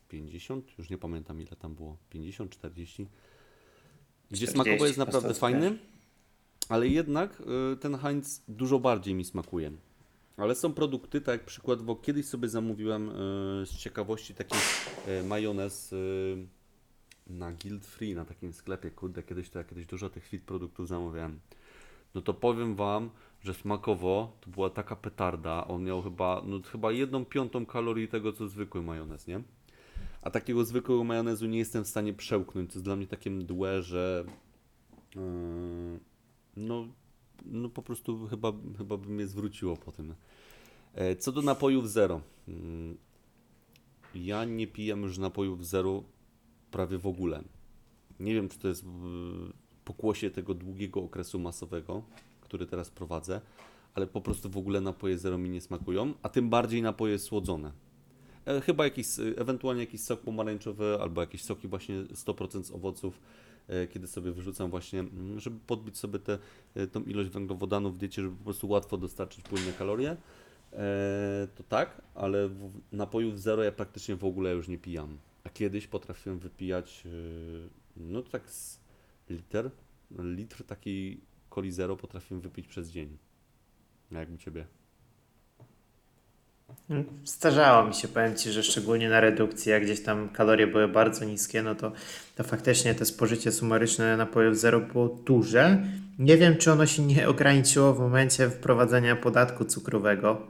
[0.08, 3.06] 50, już nie pamiętam ile tam było, 50, 40.
[4.30, 5.78] Gdzie 40, smakowo jest naprawdę fajny,
[6.68, 7.42] ale jednak
[7.72, 9.72] y, ten Heinz dużo bardziej mi smakuje.
[10.36, 13.12] Ale są produkty, tak jak przykładowo kiedyś sobie zamówiłem y,
[13.66, 14.56] z ciekawości taki
[15.08, 15.94] y, majonez
[17.26, 20.88] na Guild Free, na takim sklepie, kurde, kiedyś to ja kiedyś dużo tych fit produktów
[20.88, 21.40] zamawiałem.
[22.14, 23.10] No to powiem Wam,
[23.40, 28.32] że smakowo to była taka petarda, on miał chyba, no chyba jedną piątą kalorii tego,
[28.32, 29.42] co zwykły majonez, nie?
[30.22, 32.70] A takiego zwykłego majonezu nie jestem w stanie przełknąć.
[32.70, 34.24] To jest dla mnie takie mdłe, że
[35.16, 35.20] yy,
[36.56, 36.88] no
[37.46, 40.14] no po prostu chyba, chyba by mnie zwróciło po tym.
[40.94, 42.20] E, Co do napojów zero.
[42.48, 42.96] Mm,
[44.14, 46.02] Ja nie piję już napojów zero
[46.70, 47.42] prawie w ogóle.
[48.20, 48.84] Nie wiem, czy to jest
[49.84, 52.02] pokłosie tego długiego okresu masowego,
[52.40, 53.40] który teraz prowadzę,
[53.94, 57.72] ale po prostu w ogóle napoje zero mi nie smakują, a tym bardziej napoje słodzone.
[58.46, 63.20] E, Chyba jakiś, ewentualnie jakiś sok pomarańczowy albo jakieś soki właśnie 100% z owoców,
[63.90, 66.38] kiedy sobie wyrzucam właśnie, mm, żeby podbić sobie tę
[66.74, 70.16] e, tą ilość węglowodanów w diecie, żeby po prostu łatwo dostarczyć płynne kalorie.
[70.72, 72.50] E, to tak, ale
[72.92, 75.18] napojów zero ja praktycznie w ogóle już nie pijam.
[75.44, 77.10] A kiedyś potrafiłem wypijać, e,
[77.96, 78.80] no tak z
[79.30, 79.70] liter,
[80.18, 81.20] litr takiej
[81.54, 83.18] coli zero potrafiłem wypić przez dzień.
[84.10, 84.66] Jak u Ciebie?
[87.24, 91.24] Starzało mi się, powiem Ci, że szczególnie na redukcji, jak gdzieś tam kalorie były bardzo
[91.24, 91.92] niskie, no to,
[92.36, 95.82] to faktycznie to spożycie sumaryczne napojów zero było duże.
[96.18, 100.46] Nie wiem, czy ono się nie ograniczyło w momencie wprowadzenia podatku cukrowego,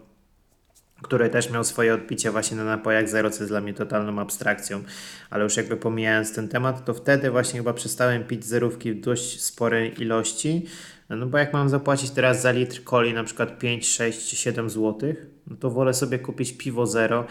[1.02, 4.82] który też miał swoje odbicie właśnie na napojach zero, co jest dla mnie totalną abstrakcją,
[5.30, 9.42] ale już jakby pomijając ten temat, to wtedy właśnie chyba przestałem pić zerówki w dość
[9.42, 10.66] sporej ilości,
[11.16, 14.70] no bo jak mam zapłacić teraz za litr coli na przykład 5, 6 czy 7
[14.70, 15.14] zł,
[15.46, 17.24] no to wolę sobie kupić piwo zero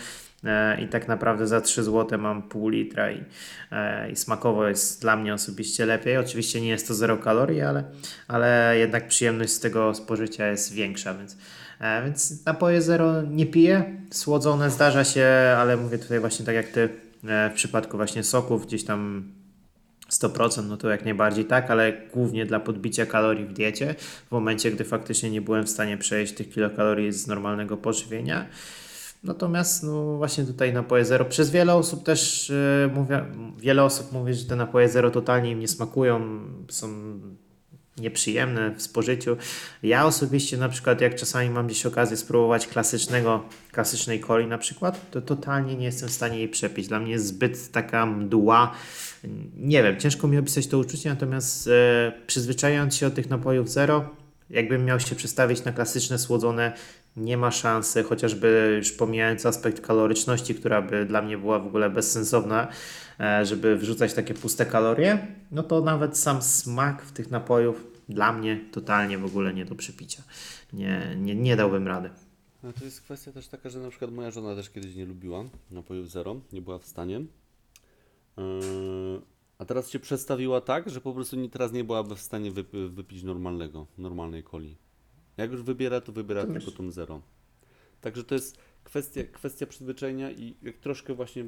[0.44, 3.24] e, i tak naprawdę za 3 zł mam pół litra i,
[3.72, 6.18] e, i smakowo jest dla mnie osobiście lepiej.
[6.18, 7.84] Oczywiście nie jest to zero kalorii, ale,
[8.28, 11.38] ale jednak przyjemność z tego spożycia jest większa, więc,
[11.80, 13.98] e, więc napoje zero nie piję.
[14.12, 15.28] Słodzone zdarza się,
[15.58, 16.90] ale mówię tutaj właśnie tak jak ty
[17.24, 19.32] w przypadku właśnie soków gdzieś tam
[20.12, 23.96] 100%, no to jak najbardziej tak, ale głównie dla podbicia kalorii w diecie,
[24.28, 28.46] w momencie, gdy faktycznie nie byłem w stanie przejść tych kilokalorii z normalnego pożywienia.
[29.24, 33.26] Natomiast no właśnie tutaj napoje zero, przez wiele osób też yy, mówię,
[33.58, 36.40] wiele osób mówi, że te napoje zero totalnie im nie smakują,
[36.70, 36.88] są
[37.98, 39.38] nieprzyjemne w spożyciu.
[39.84, 45.12] Ja osobiście na przykład jak czasami mam gdzieś okazję spróbować klasycznego, klasycznej coli na przykład,
[45.12, 46.88] to totalnie nie jestem w stanie jej przepić.
[46.88, 48.76] Dla mnie jest zbyt taka mdła.
[49.58, 54.10] Nie wiem, ciężko mi opisać to uczucie, natomiast e, przyzwyczajając się od tych napojów zero,
[54.50, 56.74] jakbym miał się przestawić na klasyczne słodzone,
[57.18, 61.90] nie ma szansy, chociażby już pomijając aspekt kaloryczności, która by dla mnie była w ogóle
[61.90, 62.68] bezsensowna,
[63.20, 68.34] e, żeby wrzucać takie puste kalorie, no to nawet sam smak w tych napojów dla
[68.34, 70.24] mnie totalnie w ogóle nie do przepicia.
[70.74, 72.10] Nie, nie, nie dałbym rady.
[72.64, 75.44] No to jest kwestia też taka, że na przykład moja żona też kiedyś nie lubiła
[75.72, 77.22] napojów zero, nie była w stanie.
[78.38, 79.22] Yy,
[79.58, 82.90] a teraz się przestawiła tak, że po prostu nie, teraz nie byłaby w stanie wyp-
[82.90, 84.78] wypić normalnego, normalnej coli.
[85.38, 87.22] Jak już wybiera, to wybiera To tylko tą zero.
[88.02, 91.46] Także to jest kwestia, kwestia przyzwyczajenia i jak troszkę właśnie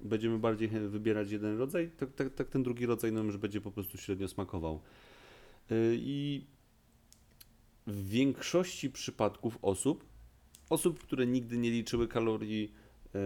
[0.00, 3.70] będziemy bardziej wybierać jeden rodzaj, tak, tak, tak ten drugi rodzaj nam już będzie po
[3.70, 4.80] prostu średnio smakował.
[5.70, 6.44] Yy, I
[7.86, 10.04] w większości przypadków osób,
[10.70, 12.72] osób, które nigdy nie liczyły kalorii,
[13.14, 13.18] e,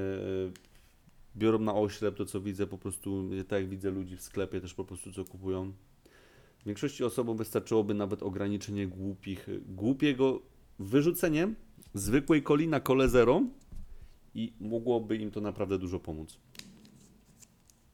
[1.37, 4.75] biorą na oślep to, co widzę, po prostu, tak jak widzę ludzi w sklepie też
[4.75, 5.73] po prostu, co kupują.
[6.61, 10.43] W większości osobom wystarczyłoby nawet ograniczenie głupich, głupiego
[10.79, 11.49] wyrzucenie
[11.95, 13.43] zwykłej coli na kole zero
[14.35, 16.39] i mogłoby im to naprawdę dużo pomóc.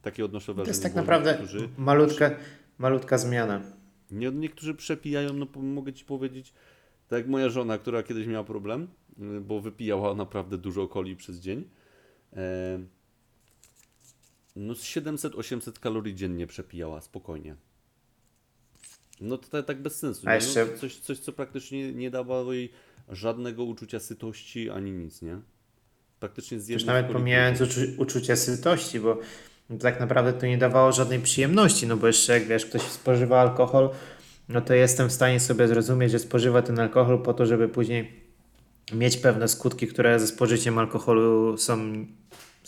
[0.03, 0.70] Takie odnoszę To wrażenie.
[0.70, 2.30] jest tak naprawdę niektórzy- malutka,
[2.78, 3.61] malutka zmiana.
[4.11, 6.53] nie, niektórzy przepijają, no mogę ci powiedzieć,
[7.09, 8.89] tak jak moja żona, która kiedyś miała problem,
[9.36, 11.64] y, bo wypijała naprawdę dużo coli przez dzień.
[12.32, 12.78] E,
[14.59, 17.56] no z 700-800 kalorii dziennie przepijała, spokojnie.
[19.20, 20.22] No to tak, tak bez sensu.
[20.26, 20.34] A nie?
[20.36, 22.72] jeszcze- No, coś, coś, co praktycznie nie dawało jej
[23.09, 25.38] żadnego uczucia sytości ani nic, nie?
[26.20, 29.18] Praktycznie z Już nawet pomijając uczu- uczucie sytości, bo
[29.80, 33.90] tak naprawdę to nie dawało żadnej przyjemności, no bo jeszcze jak wiesz, ktoś spożywa alkohol,
[34.48, 38.20] no to jestem w stanie sobie zrozumieć, że spożywa ten alkohol po to, żeby później
[38.92, 42.06] mieć pewne skutki, które ze spożyciem alkoholu są,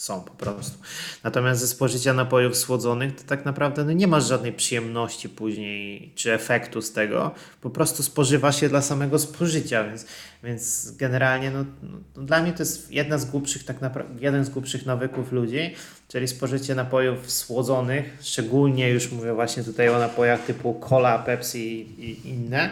[0.01, 0.79] są po prostu.
[1.25, 6.33] Natomiast ze spożycia napojów słodzonych to tak naprawdę no nie masz żadnej przyjemności później, czy
[6.33, 7.31] efektu z tego,
[7.61, 10.07] po prostu spożywa się dla samego spożycia, więc,
[10.45, 14.51] więc generalnie no, no, dla mnie to jest jedna z głupszych, tak naprawdę, jeden z
[14.51, 15.75] głupszych nawyków ludzi,
[16.09, 22.11] czyli spożycie napojów słodzonych, szczególnie już mówię właśnie tutaj o napojach typu cola, Pepsi i,
[22.11, 22.71] i inne,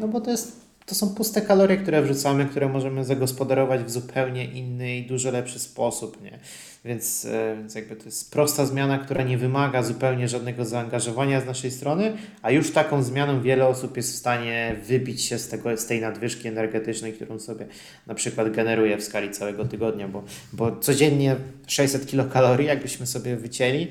[0.00, 4.44] no bo to jest to są puste kalorie, które wrzucamy, które możemy zagospodarować w zupełnie
[4.44, 6.38] inny i dużo lepszy sposób, nie?
[6.84, 11.46] Więc, e, więc jakby to jest prosta zmiana, która nie wymaga zupełnie żadnego zaangażowania z
[11.46, 15.76] naszej strony, a już taką zmianą wiele osób jest w stanie wybić się z, tego,
[15.76, 17.66] z tej nadwyżki energetycznej, którą sobie
[18.06, 20.22] na przykład generuje w skali całego tygodnia, bo,
[20.52, 23.88] bo codziennie 600 kilokalorii, jakbyśmy sobie wycięli,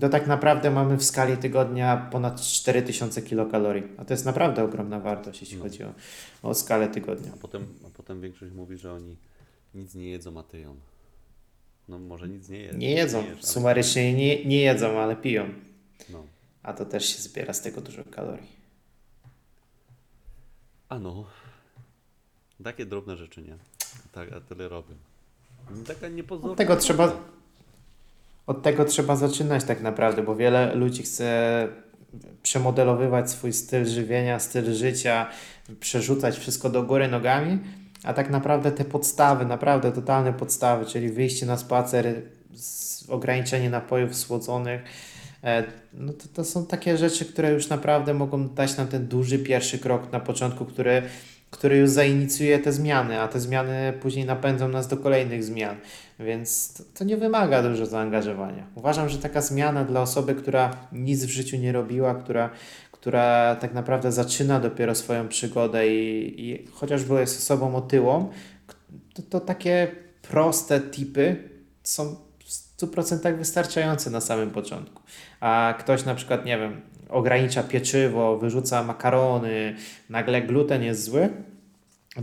[0.00, 3.82] to tak naprawdę mamy w skali tygodnia ponad 4000 kilokalorii.
[3.98, 5.62] A to jest naprawdę ogromna wartość, jeśli No.
[5.62, 5.92] chodzi o,
[6.42, 7.32] o skalę tygodnia.
[7.34, 9.16] A potem, a potem większość mówi, że oni
[9.74, 10.76] nic nie jedzą, a tyją.
[11.88, 12.78] No może nic nie jedzą.
[12.78, 15.48] Nie jedzą, jesz, ale- sumarycznie nie, nie jedzą, ale piją.
[16.10, 16.24] No.
[16.62, 18.56] A to też się zbiera z tego dużo kalorii.
[20.88, 21.24] A no.
[22.64, 23.56] Takie drobne rzeczy, nie?
[24.12, 24.94] Tak, a tyle robią.
[25.86, 26.50] Taka niepozorna.
[26.52, 27.16] Od tego trzeba,
[28.46, 31.68] od tego trzeba zaczynać tak naprawdę, bo wiele ludzi chce
[32.42, 35.26] przemodelowywać swój styl żywienia, styl życia,
[35.80, 37.58] przerzucać wszystko do góry nogami,
[38.04, 42.22] a tak naprawdę te podstawy, naprawdę totalne podstawy, czyli wyjście na spacer,
[43.08, 44.82] ograniczenie napojów słodzonych,
[45.44, 49.38] e, no to, to są takie rzeczy, które już naprawdę mogą dać nam ten duży
[49.38, 51.02] pierwszy krok na początku, który,
[51.50, 55.76] który już zainicjuje te zmiany, a te zmiany później napędzą nas do kolejnych zmian.
[56.18, 58.66] Więc to, to nie wymaga dużo zaangażowania.
[58.74, 62.50] Uważam, że taka zmiana dla osoby, która nic w życiu nie robiła, która,
[62.92, 68.30] która tak naprawdę zaczyna dopiero swoją przygodę i, i chociażby jest osobą otyłą,
[69.14, 69.88] to, to takie
[70.22, 71.50] proste tipy
[71.82, 75.02] są w 100% wystarczające na samym początku.
[75.40, 79.76] A ktoś na przykład, nie wiem, ogranicza pieczywo, wyrzuca makarony,
[80.10, 81.28] nagle gluten jest zły,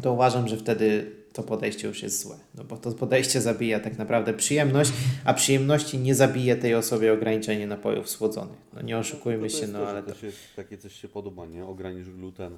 [0.02, 2.40] to uważam, że wtedy to podejście już jest złe.
[2.56, 4.92] No bo to podejście zabija tak naprawdę przyjemność,
[5.26, 8.58] a przyjemności nie zabije tej osobie ograniczenie napojów słodzonych.
[8.74, 10.26] No nie oszukujmy się, no to, ale że to...
[10.26, 11.66] jest takie coś się podoba, nie?
[11.66, 12.58] Ogranicz gluten,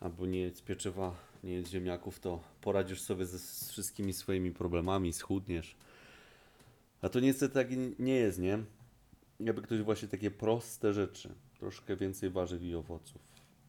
[0.00, 3.38] albo nie jedz pieczywa, nie jedz ziemniaków, to poradzisz sobie ze
[3.68, 5.76] wszystkimi swoimi problemami, schudniesz.
[7.02, 7.68] A to niestety tak
[7.98, 8.58] nie jest, nie?
[9.40, 11.28] Jakby ktoś właśnie takie proste rzeczy,
[11.58, 13.22] troszkę więcej warzyw i owoców,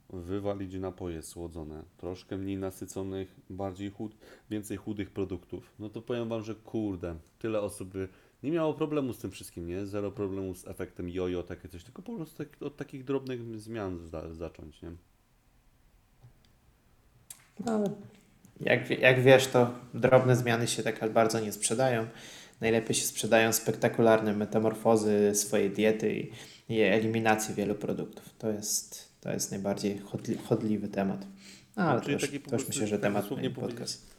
[0.10, 4.16] wywalić napoje słodzone, troszkę mniej nasyconych, bardziej chud,
[4.50, 8.08] więcej chudych produktów, no to powiem Wam, że kurde, tyle osób by
[8.44, 9.86] nie miało problemu z tym wszystkim, nie?
[9.86, 14.08] Zero problemu z efektem jojo, takie coś, tylko po prostu tak, od takich drobnych zmian
[14.08, 14.92] za, zacząć, nie?
[17.66, 17.90] No, ale
[18.60, 22.08] jak, jak wiesz, to drobne zmiany się tak bardzo nie sprzedają.
[22.62, 26.30] Najlepiej się sprzedają spektakularne metamorfozy swojej diety
[26.70, 28.34] i eliminacji wielu produktów.
[28.38, 31.28] To jest, to jest najbardziej chodli, chodliwy temat.
[31.78, 34.16] No, ale to Czyli już, taki po to już prostu, myślę, że temat powiedzieć- podcast.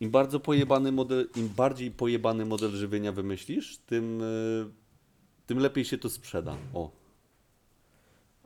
[0.00, 4.66] Im bardzo pojebany model, im bardziej pojebany model żywienia wymyślisz, tym, y,
[5.46, 6.56] tym lepiej się to sprzeda.
[6.74, 6.90] O.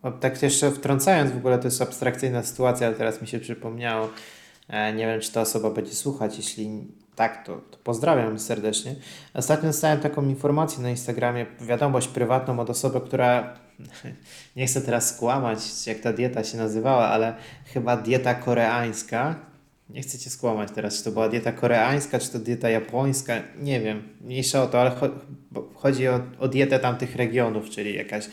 [0.03, 4.11] O, tak jeszcze wtrącając, w ogóle to jest abstrakcyjna sytuacja, ale teraz mi się przypomniało.
[4.69, 6.37] E, nie wiem, czy ta osoba będzie słuchać.
[6.37, 8.97] Jeśli tak, to, to pozdrawiam serdecznie.
[9.35, 13.55] Ostatnio dostałem taką informację na Instagramie, wiadomość prywatną od osoby, która
[14.57, 19.35] nie chcę teraz skłamać, jak ta dieta się nazywała, ale chyba dieta koreańska.
[19.91, 23.81] Nie chcę cię skłamać teraz, czy to była dieta koreańska, czy to dieta japońska, nie
[23.81, 24.97] wiem, mniejsza o to, ale
[25.75, 28.29] chodzi o, o dietę tamtych regionów, czyli jakaś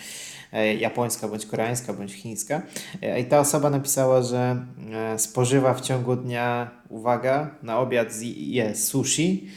[0.54, 2.62] e, japońska, bądź koreańska, bądź chińska.
[3.02, 8.76] E, I ta osoba napisała, że e, spożywa w ciągu dnia, uwaga, na obiad je
[8.76, 9.48] sushi,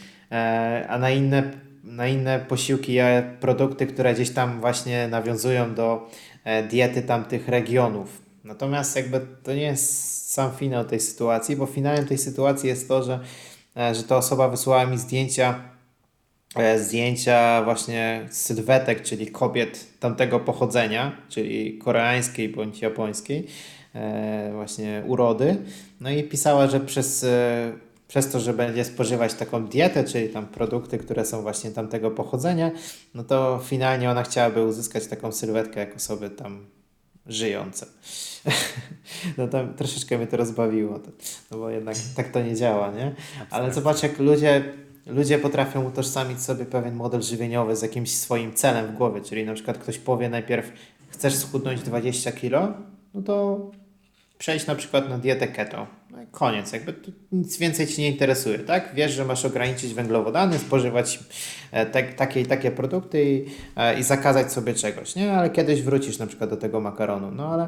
[0.89, 1.51] a na inne,
[1.83, 2.97] na inne posiłki
[3.39, 6.09] produkty, które gdzieś tam właśnie nawiązują do
[6.43, 8.21] e, diety tamtych regionów.
[8.43, 13.03] Natomiast jakby to nie jest sam finał tej sytuacji, bo finałem tej sytuacji jest to,
[13.03, 13.19] że,
[13.77, 15.59] e, że ta osoba wysłała mi zdjęcia
[16.55, 23.47] e, zdjęcia właśnie sylwetek, czyli kobiet tamtego pochodzenia, czyli koreańskiej bądź japońskiej,
[24.53, 25.57] właśnie urody.
[26.01, 27.25] No i pisała, że przez,
[28.13, 32.71] przez to, że będzie spożywać taką dietę, czyli tam produkty, które są właśnie tamtego pochodzenia,
[33.13, 36.65] no to finalnie ona chciałaby uzyskać taką sylwetkę jak osoby tam
[37.25, 37.85] żyjące.
[39.37, 40.99] No to troszeczkę mnie to rozbawiło,
[41.51, 43.15] no bo jednak tak to nie działa, nie?
[43.49, 44.73] Ale zobacz, jak ludzie,
[45.05, 49.53] ludzie potrafią utożsamić sobie pewien model żywieniowy z jakimś swoim celem w głowie, czyli na
[49.53, 50.71] przykład ktoś powie najpierw
[51.09, 52.73] chcesz schudnąć 20 kilo,
[53.13, 53.59] no to
[54.37, 55.87] przejdź na przykład na dietę keto.
[56.31, 56.93] Koniec, jakby
[57.31, 58.91] nic więcej Ci nie interesuje, tak?
[58.95, 61.19] Wiesz, że masz ograniczyć węglowodany, spożywać
[61.71, 63.45] e, te, takie i takie produkty i,
[63.75, 65.33] e, i zakazać sobie czegoś, nie?
[65.33, 67.67] Ale kiedyś wrócisz na przykład do tego makaronu, no ale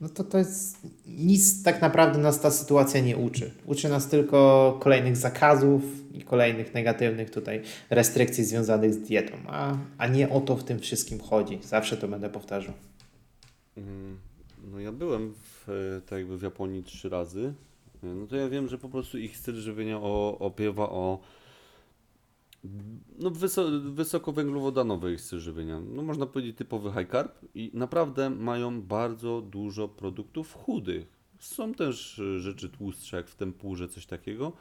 [0.00, 3.50] no to to jest nic tak naprawdę nas ta sytuacja nie uczy.
[3.66, 5.82] Uczy nas tylko kolejnych zakazów
[6.12, 10.78] i kolejnych negatywnych tutaj restrykcji związanych z dietą, a, a nie o to w tym
[10.78, 11.58] wszystkim chodzi.
[11.62, 12.74] Zawsze to będę powtarzał.
[13.76, 14.18] Mm,
[14.72, 17.54] No ja byłem w, e, tak jakby w Japonii trzy razy.
[18.02, 21.18] E, No to ja wiem, że po prostu ich styl żywienia o, opiewa o
[23.18, 25.80] no wyso, wysokowęglowodanowy styl żywienia.
[25.80, 31.06] No można powiedzieć typowy high carb i naprawdę mają bardzo dużo produktów chudych.
[31.38, 34.52] Są też e, rzeczy tłustsze jak w tempurze, coś takiego,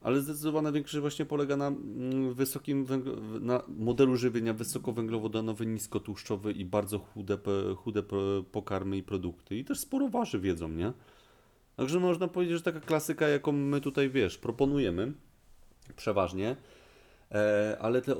[0.00, 2.86] ale zdecydowana większość właśnie polega na mm, wysokim
[3.40, 7.38] na modelu żywienia wysokowęglowodanowy, niskotłuszczowy i bardzo chude,
[7.76, 8.02] chude
[8.52, 9.56] pokarmy i produkty.
[9.58, 10.92] I też sporo warzyw jedzą, nie?
[11.76, 15.12] Także można powiedzieć, że taka klasyka, jaką my tutaj, wiesz, proponujemy,
[15.96, 16.56] przeważnie,
[17.32, 18.16] e, ale te, e,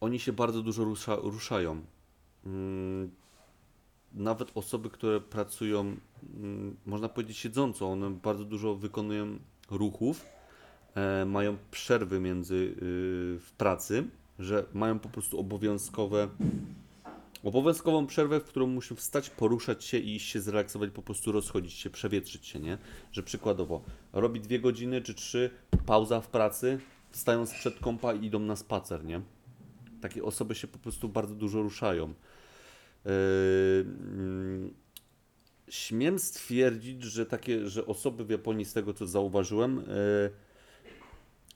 [0.00, 1.80] oni się bardzo dużo rusza, ruszają.
[2.46, 3.10] Mm,
[4.14, 5.96] nawet osoby, które pracują,
[6.36, 9.38] mm, można powiedzieć, siedząco, one bardzo dużo wykonują
[9.70, 10.26] ruchów,
[10.94, 12.74] e, mają przerwy między y,
[13.40, 14.04] w pracy,
[14.38, 16.28] że mają po prostu obowiązkowe
[17.44, 21.72] obowiązkową przerwę, w którą muszą wstać, poruszać się i iść się zrelaksować, po prostu rozchodzić
[21.72, 22.78] się, przewietrzyć się, nie?
[23.12, 23.82] Że przykładowo
[24.12, 25.50] robi dwie godziny czy trzy,
[25.86, 26.78] pauza w pracy,
[27.10, 29.20] wstają sprzed kąpa i idą na spacer, nie?
[30.00, 32.14] Takie osoby się po prostu bardzo dużo ruszają.
[33.04, 33.10] Yy,
[35.68, 40.30] śmiem stwierdzić, że takie, że osoby w Japonii, z tego co zauważyłem, yy,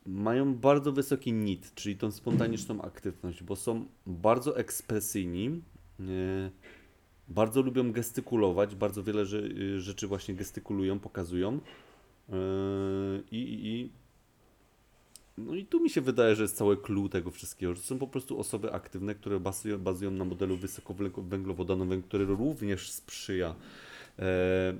[0.06, 5.62] mają bardzo wysoki NIT, czyli tą spontaniczną aktywność, bo są bardzo ekspresyjni,
[7.28, 11.60] bardzo lubią gestykulować, bardzo wiele yy, rzeczy właśnie gestykulują, pokazują.
[12.28, 12.36] Yy,
[13.30, 13.90] I, i, i
[15.38, 18.06] no i tu mi się wydaje, że jest całe clue tego wszystkiego, że są po
[18.06, 23.54] prostu osoby aktywne, które bazują, bazują na modelu wysokowęglowodanowym, który również sprzyja
[24.18, 24.74] e,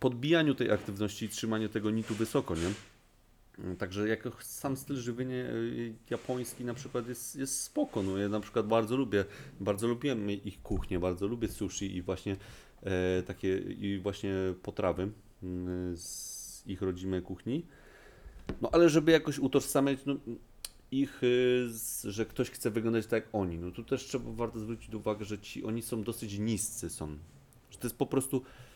[0.00, 2.70] podbijaniu tej aktywności i trzymaniu tego nitu wysoko, nie?
[3.78, 5.52] Także jako sam styl żywienia e,
[6.10, 8.02] japoński na przykład jest, jest spoko.
[8.02, 9.24] No ja na przykład bardzo lubię,
[9.60, 12.36] bardzo lubiłem ich kuchnię, bardzo lubię sushi i właśnie
[12.82, 15.08] e, takie i właśnie potrawy
[15.42, 17.66] mm, z ich rodzimej kuchni.
[18.62, 20.16] No ale żeby jakoś utożsamiać no,
[20.90, 21.20] ich,
[21.68, 25.24] z, że ktoś chce wyglądać tak jak oni, no tu też trzeba warto zwrócić uwagę,
[25.24, 27.16] że ci oni są dosyć niscy są.
[27.70, 28.73] Że to jest po prostu e,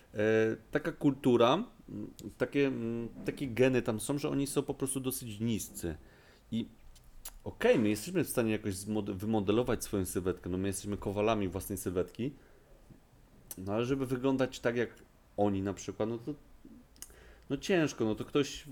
[0.70, 1.64] taka kultura,
[2.38, 2.72] takie,
[3.24, 5.96] takie geny tam są, że oni są po prostu dosyć niscy.
[6.52, 6.68] I
[7.44, 8.74] okej, my jesteśmy w stanie jakoś
[9.14, 12.32] wymodelować swoją sylwetkę, no my jesteśmy kowalami własnej sylwetki,
[13.58, 14.90] no ale żeby wyglądać tak jak
[15.36, 16.34] oni na przykład, no to
[17.50, 18.64] no ciężko, no to ktoś,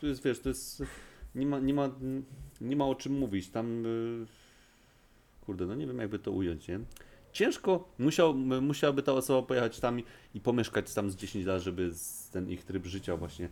[0.00, 0.82] tu jest, wiesz, to jest,
[1.34, 1.90] nie ma, nie ma,
[2.60, 4.26] nie ma o czym mówić, tam, y,
[5.46, 6.80] kurde, no nie wiem jakby to ująć, nie?
[7.38, 10.02] Ciężko, musiał, musiałaby ta osoba pojechać tam
[10.34, 11.90] i, pomieszkać tam z 10 lat, żeby
[12.32, 13.48] ten ich tryb życia właśnie,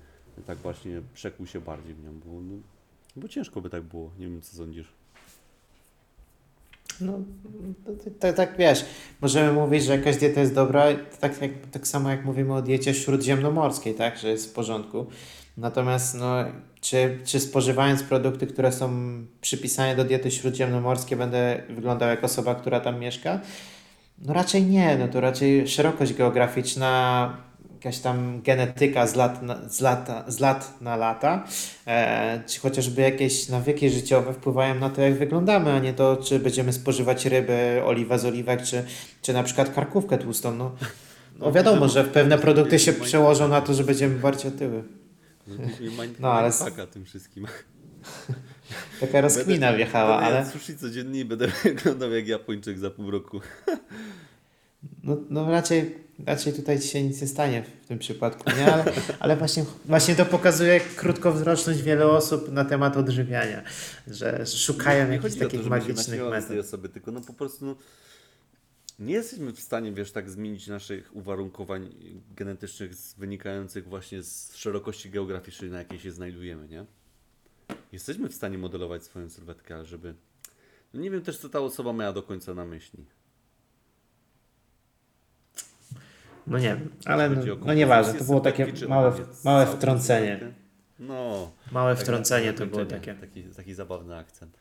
[0.47, 2.55] tak właśnie przekuł się bardziej w nią, bo, no,
[3.16, 4.87] bo ciężko by tak było, nie wiem co sądzisz.
[7.01, 7.20] No,
[8.20, 8.84] to, tak wiesz,
[9.20, 10.84] możemy mówić, że jakaś dieta jest dobra,
[11.20, 15.07] tak, jak, tak samo jak mówimy o diecie śródziemnomorskiej, tak, że jest w porządku.
[15.57, 16.45] Natomiast no,
[16.80, 18.91] czy, czy spożywając produkty, które są
[19.41, 23.41] przypisane do diety śródziemnomorskiej, będę wyglądał jak osoba, która tam mieszka?
[24.19, 27.37] No raczej nie, no to raczej szerokość geograficzna,
[27.75, 31.45] jakaś tam genetyka z lat na, z lata, z lat na lata,
[31.87, 36.39] e, czy chociażby jakieś nawyki życiowe wpływają na to, jak wyglądamy, a nie to, czy
[36.39, 38.85] będziemy spożywać ryby, oliwę z oliwek, czy,
[39.23, 40.55] czy na przykład karkówkę tłustą.
[40.55, 40.73] No,
[41.39, 44.83] no wiadomo, że pewne produkty się przełożą na to, że będziemy bardziej otyły.
[46.21, 47.47] No, ale s- Mindfucka tym wszystkim.
[49.01, 53.11] Taka rozkmina Będę- wjechała, będę ale sushi codziennie i będę wyglądał jak Japończyk za pół
[53.11, 53.41] roku.
[55.03, 55.95] no, no raczej,
[56.27, 58.73] raczej tutaj ci się nic nie stanie w tym przypadku, nie?
[58.73, 58.85] Ale,
[59.21, 63.62] ale właśnie, właśnie to pokazuje krótkowzroczność wielu osób na temat odżywiania,
[64.07, 66.59] że szukają Nie jakichś to, takich się magicznych z tej metod.
[66.61, 67.77] osoby, tylko no po prostu no,
[68.99, 71.95] nie jesteśmy w stanie, wiesz, tak zmienić naszych uwarunkowań
[72.37, 76.85] genetycznych wynikających właśnie z szerokości geograficznej, na jakiej się znajdujemy, nie?
[77.93, 80.14] Jesteśmy w stanie modelować swoją sylwetkę, ale żeby...
[80.95, 83.05] No nie wiem też, co ta osoba miała do końca na myśli.
[86.47, 89.12] No nie wiem, ale no, no nieważne, to było takie małe,
[89.45, 90.53] małe wtrącenie.
[90.99, 91.53] No.
[91.73, 93.14] Małe tak wtrącenie to było takie.
[93.14, 94.59] Taki, taki zabawny akcent.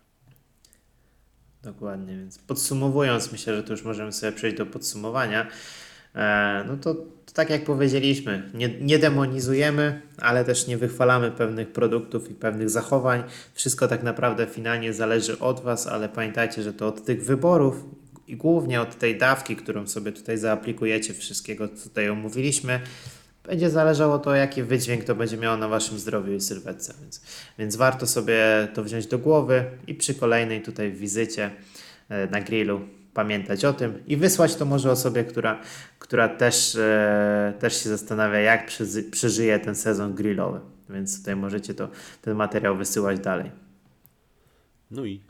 [1.64, 5.47] Dokładnie, więc podsumowując, myślę, że tu już możemy sobie przejść do podsumowania.
[6.16, 6.95] E, no to
[7.36, 13.23] tak jak powiedzieliśmy, nie, nie demonizujemy, ale też nie wychwalamy pewnych produktów i pewnych zachowań.
[13.53, 17.83] Wszystko tak naprawdę finalnie zależy od Was, ale pamiętajcie, że to od tych wyborów
[18.28, 22.79] i głównie od tej dawki, którą sobie tutaj zaaplikujecie, wszystkiego co tutaj omówiliśmy,
[23.43, 26.93] będzie zależało to, jaki wydźwięk to będzie miało na Waszym zdrowiu i sylwetce.
[27.01, 27.21] Więc,
[27.59, 31.51] więc warto sobie to wziąć do głowy i przy kolejnej tutaj wizycie
[32.09, 32.82] e, na grillu
[33.16, 35.62] pamiętać o tym i wysłać to może osobie, która,
[36.00, 38.71] która też, e, też się zastanawia, jak
[39.12, 40.59] przeżyje ten sezon grillowy.
[40.89, 41.89] Więc tutaj możecie to,
[42.21, 43.51] ten materiał wysyłać dalej.
[44.92, 45.21] No i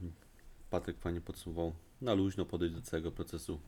[0.69, 1.73] Patryk fajnie podsumował.
[2.01, 3.59] Na luźno podejść do całego procesu.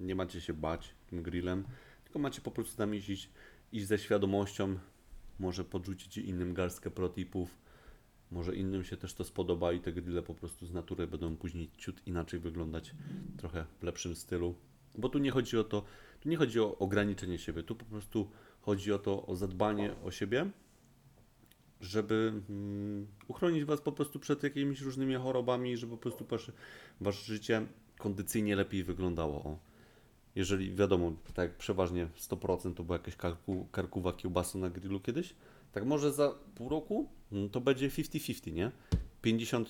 [0.00, 1.64] Nie macie się bać tym grillem,
[2.04, 3.30] tylko macie po prostu tam iść,
[3.72, 4.78] iść ze świadomością,
[5.38, 7.58] może podrzucić innym garstkę protipów
[8.30, 11.70] Może innym się też to spodoba i te grille po prostu z natury będą później
[11.78, 12.94] ciut inaczej wyglądać,
[13.36, 14.54] trochę w lepszym stylu.
[14.98, 15.82] Bo tu nie chodzi o to,
[16.20, 18.30] tu nie chodzi o ograniczenie siebie, tu po prostu
[18.60, 20.50] chodzi o to, o zadbanie o siebie,
[21.80, 26.52] żeby mm, uchronić Was po prostu przed jakimiś różnymi chorobami, żeby po prostu wasze,
[27.00, 27.66] Wasze życie
[27.98, 29.44] kondycyjnie lepiej wyglądało.
[29.44, 29.58] O.
[30.34, 35.34] Jeżeli wiadomo, tak przeważnie 100% to była jakaś karku, karkuwa kiełbasa na grillu kiedyś,
[35.72, 38.70] tak może za pół roku mm, to będzie 50-50, nie?
[39.22, 39.68] 50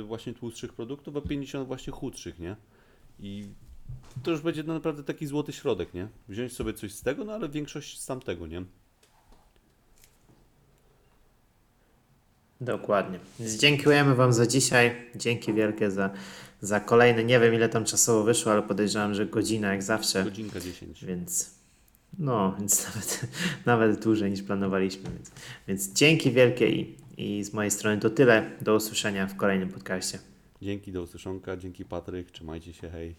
[0.00, 2.56] y, właśnie tłustszych produktów, a 50 właśnie chudszych, nie?
[3.20, 3.48] I
[4.22, 6.08] to już będzie naprawdę taki złoty środek, nie?
[6.28, 8.64] Wziąć sobie coś z tego, no ale większość z tamtego, nie?
[12.60, 13.18] Dokładnie.
[13.40, 15.10] Więc dziękujemy Wam za dzisiaj.
[15.16, 16.10] Dzięki wielkie za,
[16.60, 17.24] za kolejny.
[17.24, 20.24] Nie wiem ile tam czasowo wyszło, ale podejrzewam, że godzina jak zawsze.
[20.24, 21.04] Godzinka 10.
[21.04, 21.57] Więc
[22.18, 23.26] no, więc nawet,
[23.66, 25.10] nawet dłużej niż planowaliśmy.
[25.10, 25.32] Więc,
[25.68, 28.50] więc dzięki wielkie i, i z mojej strony to tyle.
[28.60, 30.18] Do usłyszenia w kolejnym podcaście.
[30.62, 33.14] Dzięki, do usłyszonka, dzięki Patryk, trzymajcie się, hej.